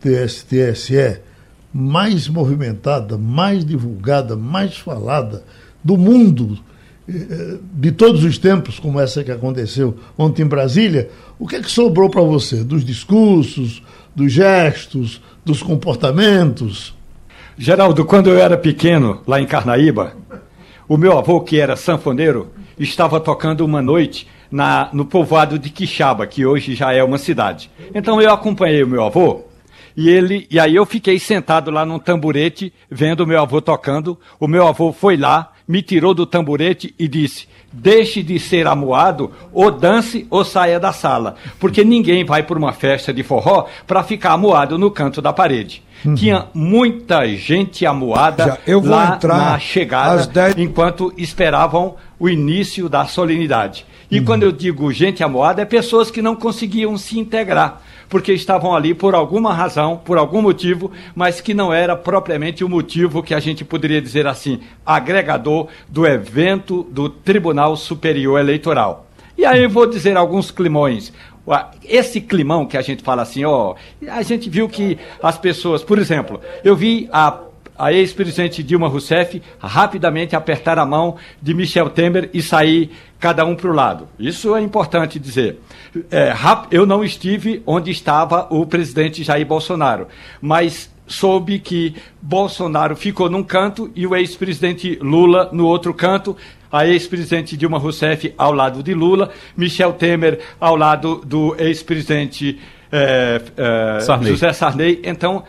[0.01, 1.21] TSTSE
[1.73, 5.43] mais movimentada, mais divulgada, mais falada
[5.83, 6.59] do mundo
[7.07, 11.69] de todos os tempos, como essa que aconteceu ontem em Brasília, o que é que
[11.69, 12.63] sobrou para você?
[12.63, 13.83] Dos discursos,
[14.15, 16.95] dos gestos, dos comportamentos?
[17.57, 20.15] Geraldo, quando eu era pequeno, lá em Carnaíba,
[20.87, 26.25] o meu avô, que era sanfoneiro, estava tocando uma noite na, no povoado de Quixaba,
[26.27, 27.69] que hoje já é uma cidade.
[27.93, 29.43] Então eu acompanhei o meu avô
[29.95, 34.19] e ele e aí eu fiquei sentado lá num tamborete vendo o meu avô tocando.
[34.39, 39.31] O meu avô foi lá, me tirou do tamborete e disse: "Deixe de ser amuado,
[39.51, 44.03] ou dance ou saia da sala, porque ninguém vai por uma festa de forró para
[44.03, 45.81] ficar amuado no canto da parede."
[46.15, 50.57] Tinha muita gente amuada Já, eu vou lá na chegada, 10.
[50.57, 53.85] enquanto esperavam o início da solenidade.
[54.11, 54.25] E Uhum.
[54.25, 57.81] quando eu digo gente amuada, é pessoas que não conseguiam se integrar,
[58.13, 62.69] porque estavam ali por alguma razão, por algum motivo, mas que não era propriamente o
[62.69, 69.07] motivo que a gente poderia dizer assim, agregador do evento do Tribunal Superior Eleitoral.
[69.35, 71.11] E aí eu vou dizer alguns climões.
[71.83, 73.73] Esse climão que a gente fala assim, ó,
[74.07, 77.35] a gente viu que as pessoas, por exemplo, eu vi a
[77.77, 83.55] a ex-presidente Dilma Rousseff rapidamente apertar a mão de Michel Temer e sair cada um
[83.55, 84.07] para o lado.
[84.19, 85.59] Isso é importante dizer.
[86.11, 86.33] É,
[86.71, 90.07] eu não estive onde estava o presidente Jair Bolsonaro,
[90.41, 96.35] mas soube que Bolsonaro ficou num canto e o ex-presidente Lula no outro canto.
[96.71, 102.59] A ex-presidente Dilma Rousseff ao lado de Lula, Michel Temer ao lado do ex-presidente
[102.91, 104.29] eh, eh, Sarney.
[104.31, 104.99] José Sarney.
[105.03, 105.43] Então,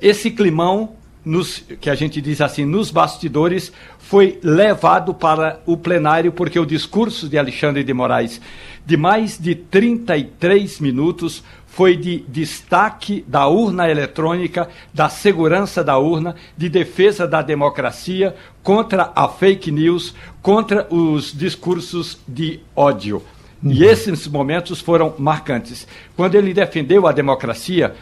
[0.00, 6.32] esse climão nos, que a gente diz assim, nos bastidores, foi levado para o plenário,
[6.32, 8.40] porque o discurso de Alexandre de Moraes,
[8.84, 16.34] de mais de 33 minutos, foi de destaque da urna eletrônica, da segurança da urna,
[16.56, 23.22] de defesa da democracia, contra a fake news, contra os discursos de ódio.
[23.62, 25.86] E esses momentos foram marcantes.
[26.16, 27.94] Quando ele defendeu a democracia,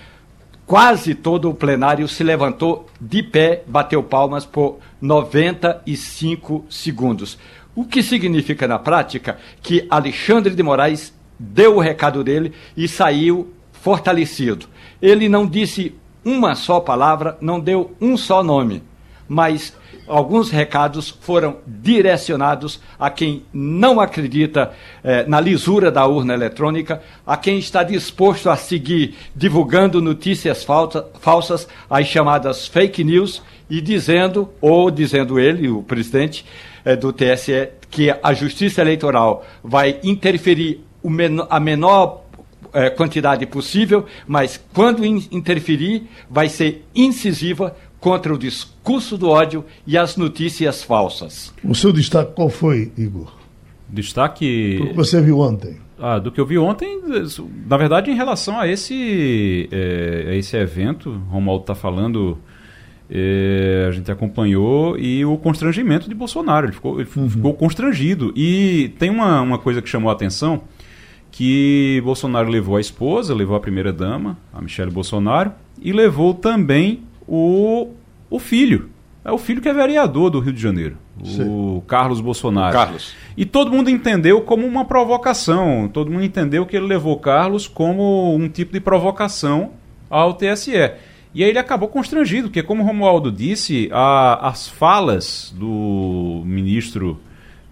[0.68, 7.38] quase todo o plenário se levantou de pé, bateu palmas por 95 segundos.
[7.74, 13.50] O que significa na prática que Alexandre de Moraes deu o recado dele e saiu
[13.72, 14.66] fortalecido.
[15.00, 18.82] Ele não disse uma só palavra, não deu um só nome,
[19.28, 19.74] mas
[20.06, 24.72] alguns recados foram direcionados a quem não acredita
[25.04, 31.06] eh, na lisura da urna eletrônica, a quem está disposto a seguir divulgando notícias falsa,
[31.20, 36.42] falsas, as chamadas fake news, e dizendo, ou dizendo ele, o presidente
[36.86, 42.24] eh, do TSE, que a justiça eleitoral vai interferir o meno- a menor
[42.72, 49.64] eh, quantidade possível, mas quando in- interferir, vai ser incisiva contra o discurso do ódio
[49.86, 51.52] e as notícias falsas.
[51.64, 53.32] O seu destaque qual foi, Igor?
[53.88, 54.78] Destaque.
[54.80, 55.76] O que você viu ontem?
[55.98, 57.00] Ah, do que eu vi ontem,
[57.66, 62.38] na verdade, em relação a esse, eh, a esse evento, Romualdo está falando,
[63.10, 66.66] É, a gente acompanhou e o constrangimento de Bolsonaro.
[66.66, 67.30] Ele ficou, ele uhum.
[67.30, 68.34] ficou constrangido.
[68.36, 70.60] E tem uma, uma coisa que chamou a atenção,
[71.30, 77.90] que Bolsonaro levou a esposa, levou a primeira-dama, a Michelle Bolsonaro, e levou também o,
[78.30, 78.90] o filho.
[79.24, 81.44] É o filho que é vereador do Rio de Janeiro, Sim.
[81.46, 82.72] o Carlos Bolsonaro.
[82.72, 83.12] Carlos.
[83.36, 85.88] E todo mundo entendeu como uma provocação.
[85.92, 89.72] Todo mundo entendeu que ele levou Carlos como um tipo de provocação
[90.08, 90.72] ao TSE.
[91.34, 97.20] E aí ele acabou constrangido, porque, como o Romualdo disse, a, as falas do ministro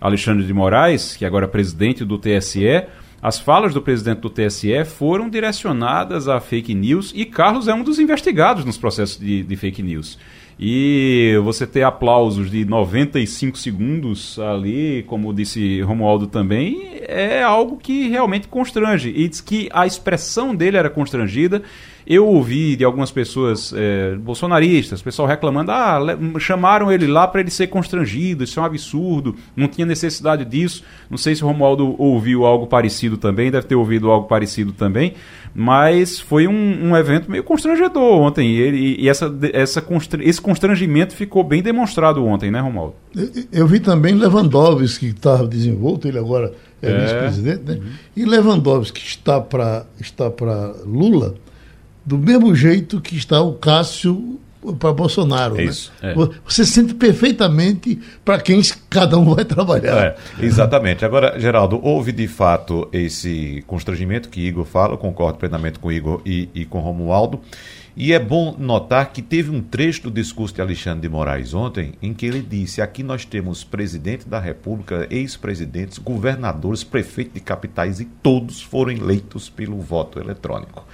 [0.00, 2.84] Alexandre de Moraes, que agora é presidente do TSE,
[3.26, 7.82] as falas do presidente do TSE foram direcionadas a fake news e Carlos é um
[7.82, 10.16] dos investigados nos processos de, de fake news.
[10.58, 18.08] E você ter aplausos de 95 segundos ali, como disse Romualdo também, é algo que
[18.08, 19.12] realmente constrange.
[19.14, 21.62] E diz que a expressão dele era constrangida
[22.06, 25.98] eu ouvi de algumas pessoas é, bolsonaristas, pessoal reclamando, ah,
[26.38, 30.84] chamaram ele lá para ele ser constrangido, isso é um absurdo, não tinha necessidade disso.
[31.10, 35.14] Não sei se o Romualdo ouviu algo parecido também, deve ter ouvido algo parecido também,
[35.52, 39.84] mas foi um, um evento meio constrangedor ontem, e, ele, e essa, essa
[40.20, 42.94] esse constrangimento ficou bem demonstrado ontem, né, Romualdo?
[43.12, 47.00] Eu, eu vi também Lewandowski, que estava desenvolto, ele agora é, é.
[47.00, 47.74] vice-presidente, né?
[47.74, 47.90] Uhum.
[48.16, 50.32] E Lewandowski está para está
[50.84, 51.34] Lula
[52.04, 54.38] do mesmo jeito que está o Cássio
[54.78, 55.56] para Bolsonaro.
[55.56, 55.64] É né?
[55.64, 56.12] isso, né?
[56.12, 56.28] é.
[56.44, 59.96] Você sente perfeitamente para quem cada um vai trabalhar.
[59.96, 61.04] É, exatamente.
[61.04, 66.48] Agora, Geraldo, houve de fato esse constrangimento que Igor fala, concordo plenamente com Igor e,
[66.54, 67.40] e com Romualdo.
[67.96, 71.94] E é bom notar que teve um trecho do discurso de Alexandre de Moraes ontem
[72.02, 77.98] em que ele disse: aqui nós temos presidente da República, ex-presidentes, governadores, prefeitos de capitais
[77.98, 80.84] e todos foram eleitos pelo voto eletrônico.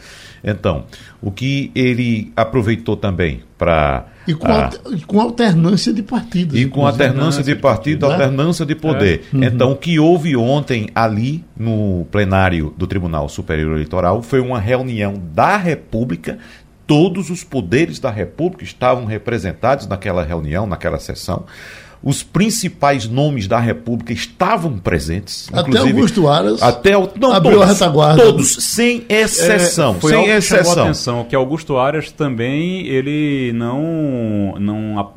[0.45, 0.85] Então,
[1.21, 4.07] o que ele aproveitou também para.
[4.27, 4.71] E com, a,
[5.07, 6.59] com alternância de partidos.
[6.59, 8.15] E com alternância de partido, né?
[8.15, 9.25] alternância de poder.
[9.33, 9.37] É.
[9.37, 9.45] Uhum.
[9.45, 15.15] Então, o que houve ontem ali no plenário do Tribunal Superior Eleitoral foi uma reunião
[15.33, 16.39] da República
[16.87, 21.47] todos os poderes da República estavam representados naquela reunião, naquela sessão
[22.03, 25.49] os principais nomes da República estavam presentes.
[25.53, 28.23] Até Augusto Aras até o, não, abriu todos, a retaguarda.
[28.23, 29.95] Todos, sem exceção.
[29.97, 30.65] É, foi sem exceção.
[30.65, 35.13] chamou a atenção, que Augusto Aras também ele não, não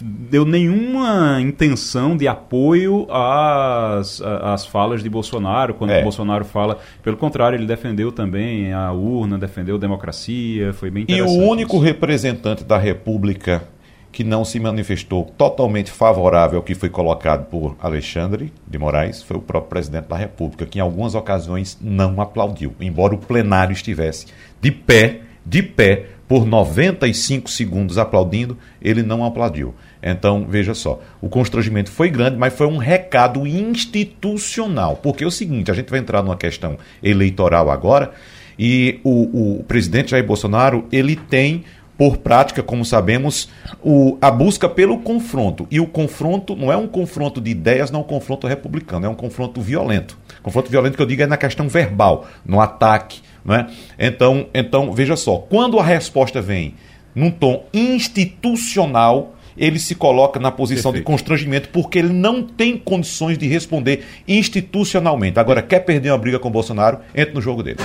[0.00, 6.02] deu nenhuma intenção de apoio às, às falas de Bolsonaro, quando é.
[6.02, 6.78] Bolsonaro fala.
[7.02, 11.34] Pelo contrário, ele defendeu também a urna, defendeu a democracia, foi bem interessante.
[11.34, 11.84] E o único isso.
[11.84, 13.73] representante da República
[14.14, 19.36] que não se manifestou totalmente favorável ao que foi colocado por Alexandre de Moraes foi
[19.36, 24.26] o próprio presidente da República, que em algumas ocasiões não aplaudiu, embora o plenário estivesse
[24.60, 29.74] de pé, de pé, por 95 segundos aplaudindo, ele não aplaudiu.
[30.00, 34.96] Então, veja só, o constrangimento foi grande, mas foi um recado institucional.
[34.96, 38.12] Porque é o seguinte, a gente vai entrar numa questão eleitoral agora,
[38.58, 41.64] e o, o presidente Jair Bolsonaro, ele tem
[41.96, 43.48] por prática, como sabemos,
[43.82, 45.66] o, a busca pelo confronto.
[45.70, 49.08] E o confronto não é um confronto de ideias, não é um confronto republicano, é
[49.08, 50.18] um confronto violento.
[50.42, 53.22] Confronto violento que eu digo é na questão verbal, no ataque.
[53.44, 53.66] Não é?
[53.98, 56.74] então, então, veja só, quando a resposta vem
[57.14, 61.06] num tom institucional, ele se coloca na posição Perfeito.
[61.06, 65.38] de constrangimento porque ele não tem condições de responder institucionalmente.
[65.38, 67.78] Agora, quer perder uma briga com o Bolsonaro, entre no jogo dele.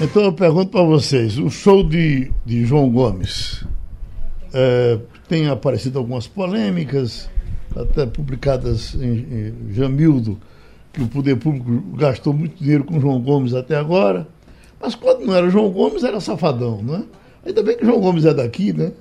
[0.00, 3.64] Então eu pergunto para vocês: o show de, de João Gomes
[4.52, 4.98] é,
[5.28, 7.28] tem aparecido algumas polêmicas,
[7.76, 10.38] até publicadas em, em Jamildo,
[10.92, 14.26] que o poder público gastou muito dinheiro com João Gomes até agora.
[14.80, 17.02] Mas quando não era João Gomes, era safadão, não é?
[17.46, 18.92] Ainda bem que João Gomes é daqui, né?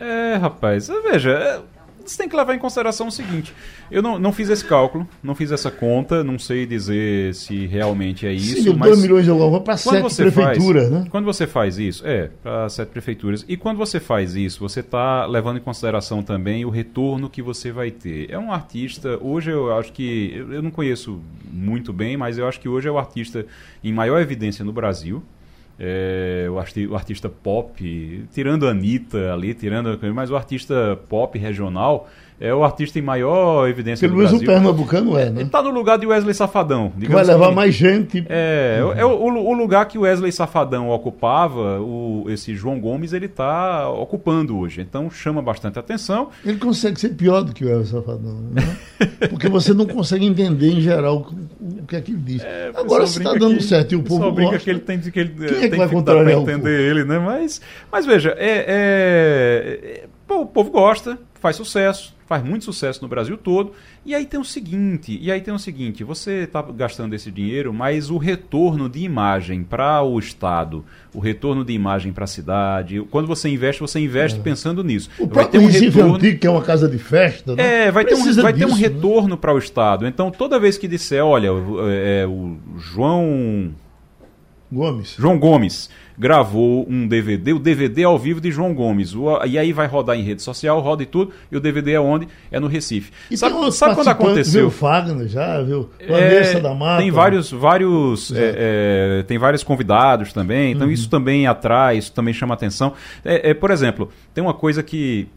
[0.00, 1.60] É, rapaz, veja, é,
[2.10, 3.54] você tem que levar em consideração o seguinte:
[3.90, 8.26] eu não, não fiz esse cálculo, não fiz essa conta, não sei dizer se realmente
[8.26, 8.62] é isso.
[8.62, 11.06] Sim, mas 2 milhões de dólares para sete prefeituras, faz, né?
[11.10, 13.44] Quando você faz isso, é, para sete prefeituras.
[13.48, 17.70] E quando você faz isso, você está levando em consideração também o retorno que você
[17.70, 18.30] vai ter.
[18.30, 21.20] É um artista, hoje eu acho que, eu não conheço
[21.52, 23.46] muito bem, mas eu acho que hoje é o artista
[23.84, 25.22] em maior evidência no Brasil
[25.82, 31.38] é, o, arti o, artista pop, tirando a Anitta ali, tirando, mas o artista pop
[31.38, 32.06] regional
[32.40, 35.42] é o artista em maior evidência Pelo menos o pernambucano é, né?
[35.42, 36.90] Ele tá no lugar de Wesley Safadão.
[36.98, 37.54] Que vai levar assim.
[37.54, 38.24] mais gente.
[38.30, 38.92] É, uhum.
[38.94, 43.90] é o, o, lugar que o Wesley Safadão ocupava, o, esse João Gomes, ele tá
[43.90, 44.80] ocupando hoje.
[44.80, 46.30] Então chama bastante atenção.
[46.42, 48.76] Ele consegue ser pior do que o Wesley Safadão, né?
[49.28, 51.26] Porque você não consegue entender em geral
[51.60, 52.42] o, que é que ele diz.
[52.42, 54.64] É, Agora se está dando que, certo e o povo brinca gosta.
[54.64, 57.18] que ele tem que ele Quem é que tem vai contrariar entender ele, né?
[57.18, 57.60] Mas,
[57.92, 63.36] mas veja, é, é Pô, o povo gosta, faz sucesso, faz muito sucesso no Brasil
[63.36, 63.72] todo.
[64.06, 67.72] E aí tem o seguinte, e aí tem o seguinte, você está gastando esse dinheiro,
[67.72, 73.00] mas o retorno de imagem para o estado, o retorno de imagem para a cidade,
[73.10, 74.42] quando você investe, você investe é.
[74.42, 75.10] pensando nisso.
[75.18, 77.86] O vai ter um retorno antigo, que é uma casa de festa, né?
[77.86, 78.80] É, vai ter um, vai disso, ter um né?
[78.80, 80.06] retorno para o estado.
[80.06, 81.48] Então, toda vez que disser, olha,
[81.88, 83.74] é, o João
[84.70, 85.16] Gomes.
[85.18, 85.90] João Gomes
[86.20, 89.14] gravou um DVD, o DVD ao vivo de João Gomes.
[89.14, 92.00] O, e aí vai rodar em rede social, roda e tudo, e o DVD é
[92.00, 92.28] onde?
[92.52, 93.10] É no Recife.
[93.30, 94.68] E sabe, sabe quando aconteceu?
[94.68, 95.88] Viu Fagner já, viu?
[96.06, 97.00] Vanessa é, da Mata.
[97.00, 98.54] Tem vários, vários, é,
[99.20, 100.92] é, tem vários convidados também, então uhum.
[100.92, 102.92] isso também atrai, isso também chama atenção.
[103.24, 104.10] É, é, por exemplo,
[104.40, 105.28] tem uma coisa que,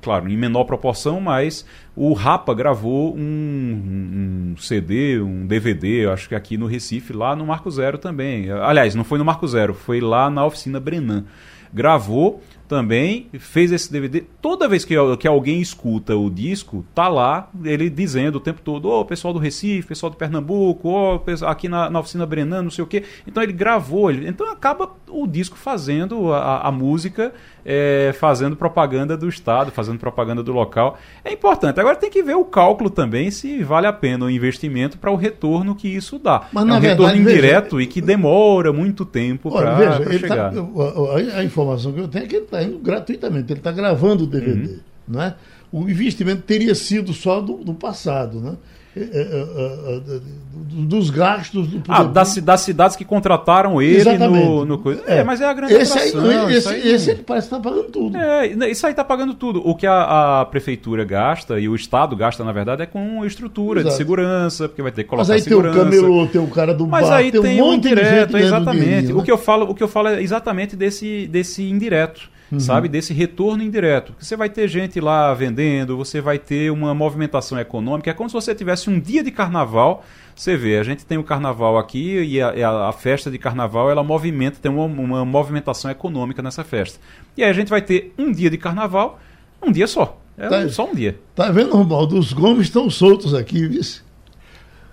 [0.00, 6.36] claro, em menor proporção, mas o Rapa gravou um, um, CD, um DVD, acho que
[6.36, 8.48] aqui no Recife, lá no Marco Zero também.
[8.48, 11.24] Aliás, não foi no Marco Zero, foi lá na oficina Brenan.
[11.72, 14.20] Gravou também, fez esse DVD.
[14.40, 18.88] Toda vez que, que alguém escuta o disco, tá lá ele dizendo o tempo todo:
[18.88, 22.70] Ô, oh, pessoal do Recife, pessoal do Pernambuco, oh, aqui na, na oficina Brenan, não
[22.70, 23.02] sei o quê.
[23.26, 27.34] Então ele gravou, ele, então acaba o disco fazendo a, a música
[27.64, 30.98] é, fazendo propaganda do estado, fazendo propaganda do local.
[31.24, 31.80] É importante.
[31.80, 35.16] Agora tem que ver o cálculo também se vale a pena o investimento para o
[35.16, 36.48] retorno que isso dá.
[36.52, 40.52] Mas, é um retorno verdade, indireto veja, e que demora muito tempo para tá- chegar.
[40.52, 43.72] Tá, a, a, informação que eu tenho é que ele está indo gratuitamente, ele está
[43.72, 44.68] gravando o DVD.
[44.68, 44.78] Uhum.
[45.06, 45.34] Não é?
[45.72, 48.40] O investimento teria sido só do, do passado.
[48.40, 48.56] Né?
[48.96, 50.20] É, é, é,
[50.54, 55.02] dos gastos do ah, das, das, cidades que contrataram ele no, no coisa.
[55.06, 56.30] É, mas é a grande esse atração.
[56.30, 58.16] Aí, esse, aí, esse parece que está pagando tudo.
[58.16, 59.60] É, isso aí está pagando tudo.
[59.66, 63.80] O que a, a, prefeitura gasta e o Estado gasta, na verdade, é com estrutura
[63.80, 63.92] Exato.
[63.92, 65.74] de segurança, porque vai ter que colocar mas aí segurança.
[65.74, 68.30] Tem o camelô, tem o cara do mas bar, aí tem, tem um monte indireto,
[68.30, 69.12] de gente exatamente.
[69.12, 69.14] né?
[69.14, 72.60] o, que eu falo, o que eu falo é exatamente desse, desse indireto uhum.
[72.60, 72.88] sabe?
[72.88, 74.14] Desse retorno indireto.
[74.18, 78.10] Você vai ter gente lá vendendo, você vai ter uma movimentação econômica.
[78.10, 80.04] É como se você tivesse um dia de carnaval.
[80.34, 83.88] Você vê, a gente tem o carnaval aqui e a, a, a festa de carnaval
[83.90, 86.98] ela movimenta, tem uma, uma movimentação econômica nessa festa.
[87.36, 89.20] E aí a gente vai ter um dia de carnaval,
[89.62, 90.18] um dia só.
[90.36, 91.18] É tá, só um dia.
[91.34, 92.18] Tá vendo, Romualdo?
[92.18, 94.02] Os Gomes estão soltos aqui, vice.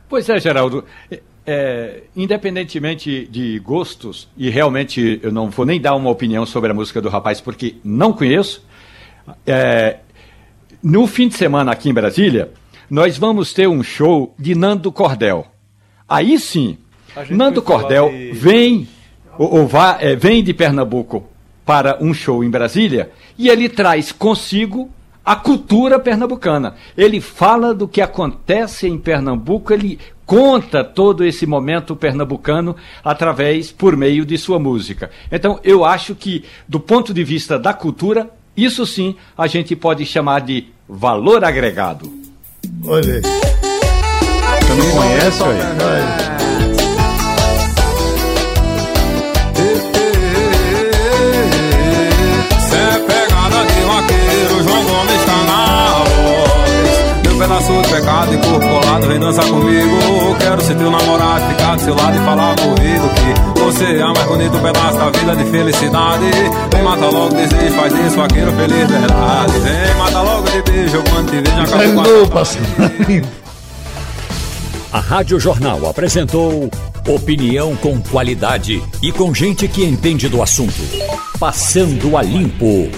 [0.08, 0.86] Pois é, Geraldo
[1.46, 6.74] é, independentemente de gostos, e realmente eu não vou nem dar uma opinião sobre a
[6.74, 8.64] música do rapaz porque não conheço,
[9.46, 9.98] é,
[10.84, 12.52] no fim de semana aqui em Brasília,
[12.90, 15.48] nós vamos ter um show de Nando Cordel.
[16.08, 16.78] Aí sim,
[17.30, 18.32] Nando Cordel de...
[18.34, 18.88] vem,
[19.38, 21.28] ou, ou vá, é, vem de Pernambuco
[21.66, 24.90] para um show em Brasília e ele traz consigo
[25.24, 26.76] a cultura pernambucana.
[26.98, 30.00] Ele fala do que acontece em Pernambuco, ele
[30.32, 32.74] conta todo esse momento pernambucano
[33.04, 35.12] através, por meio de sua música.
[35.30, 40.06] Então, eu acho que, do ponto de vista da cultura, isso sim a gente pode
[40.06, 42.10] chamar de valor agregado.
[42.86, 43.22] Olha aí.
[43.22, 46.41] Você não conhece, olha?
[57.84, 60.36] Pecado e corpo colado, vem dançar comigo.
[60.40, 64.06] Quero ser teu namorado, ficar do seu lado e falar no ouvido que você é
[64.06, 66.32] o mais bonito pedaço da vida de felicidade.
[66.74, 69.60] Vem mata logo desejo, faz isso, vaqueiro feliz, verdade.
[69.60, 72.44] Vem mata logo de beijo, quando te vejo acabou com a...
[74.98, 76.70] a Rádio Jornal apresentou
[77.08, 80.82] opinião com qualidade e com gente que entende do assunto.
[81.40, 82.92] Passando a limpo.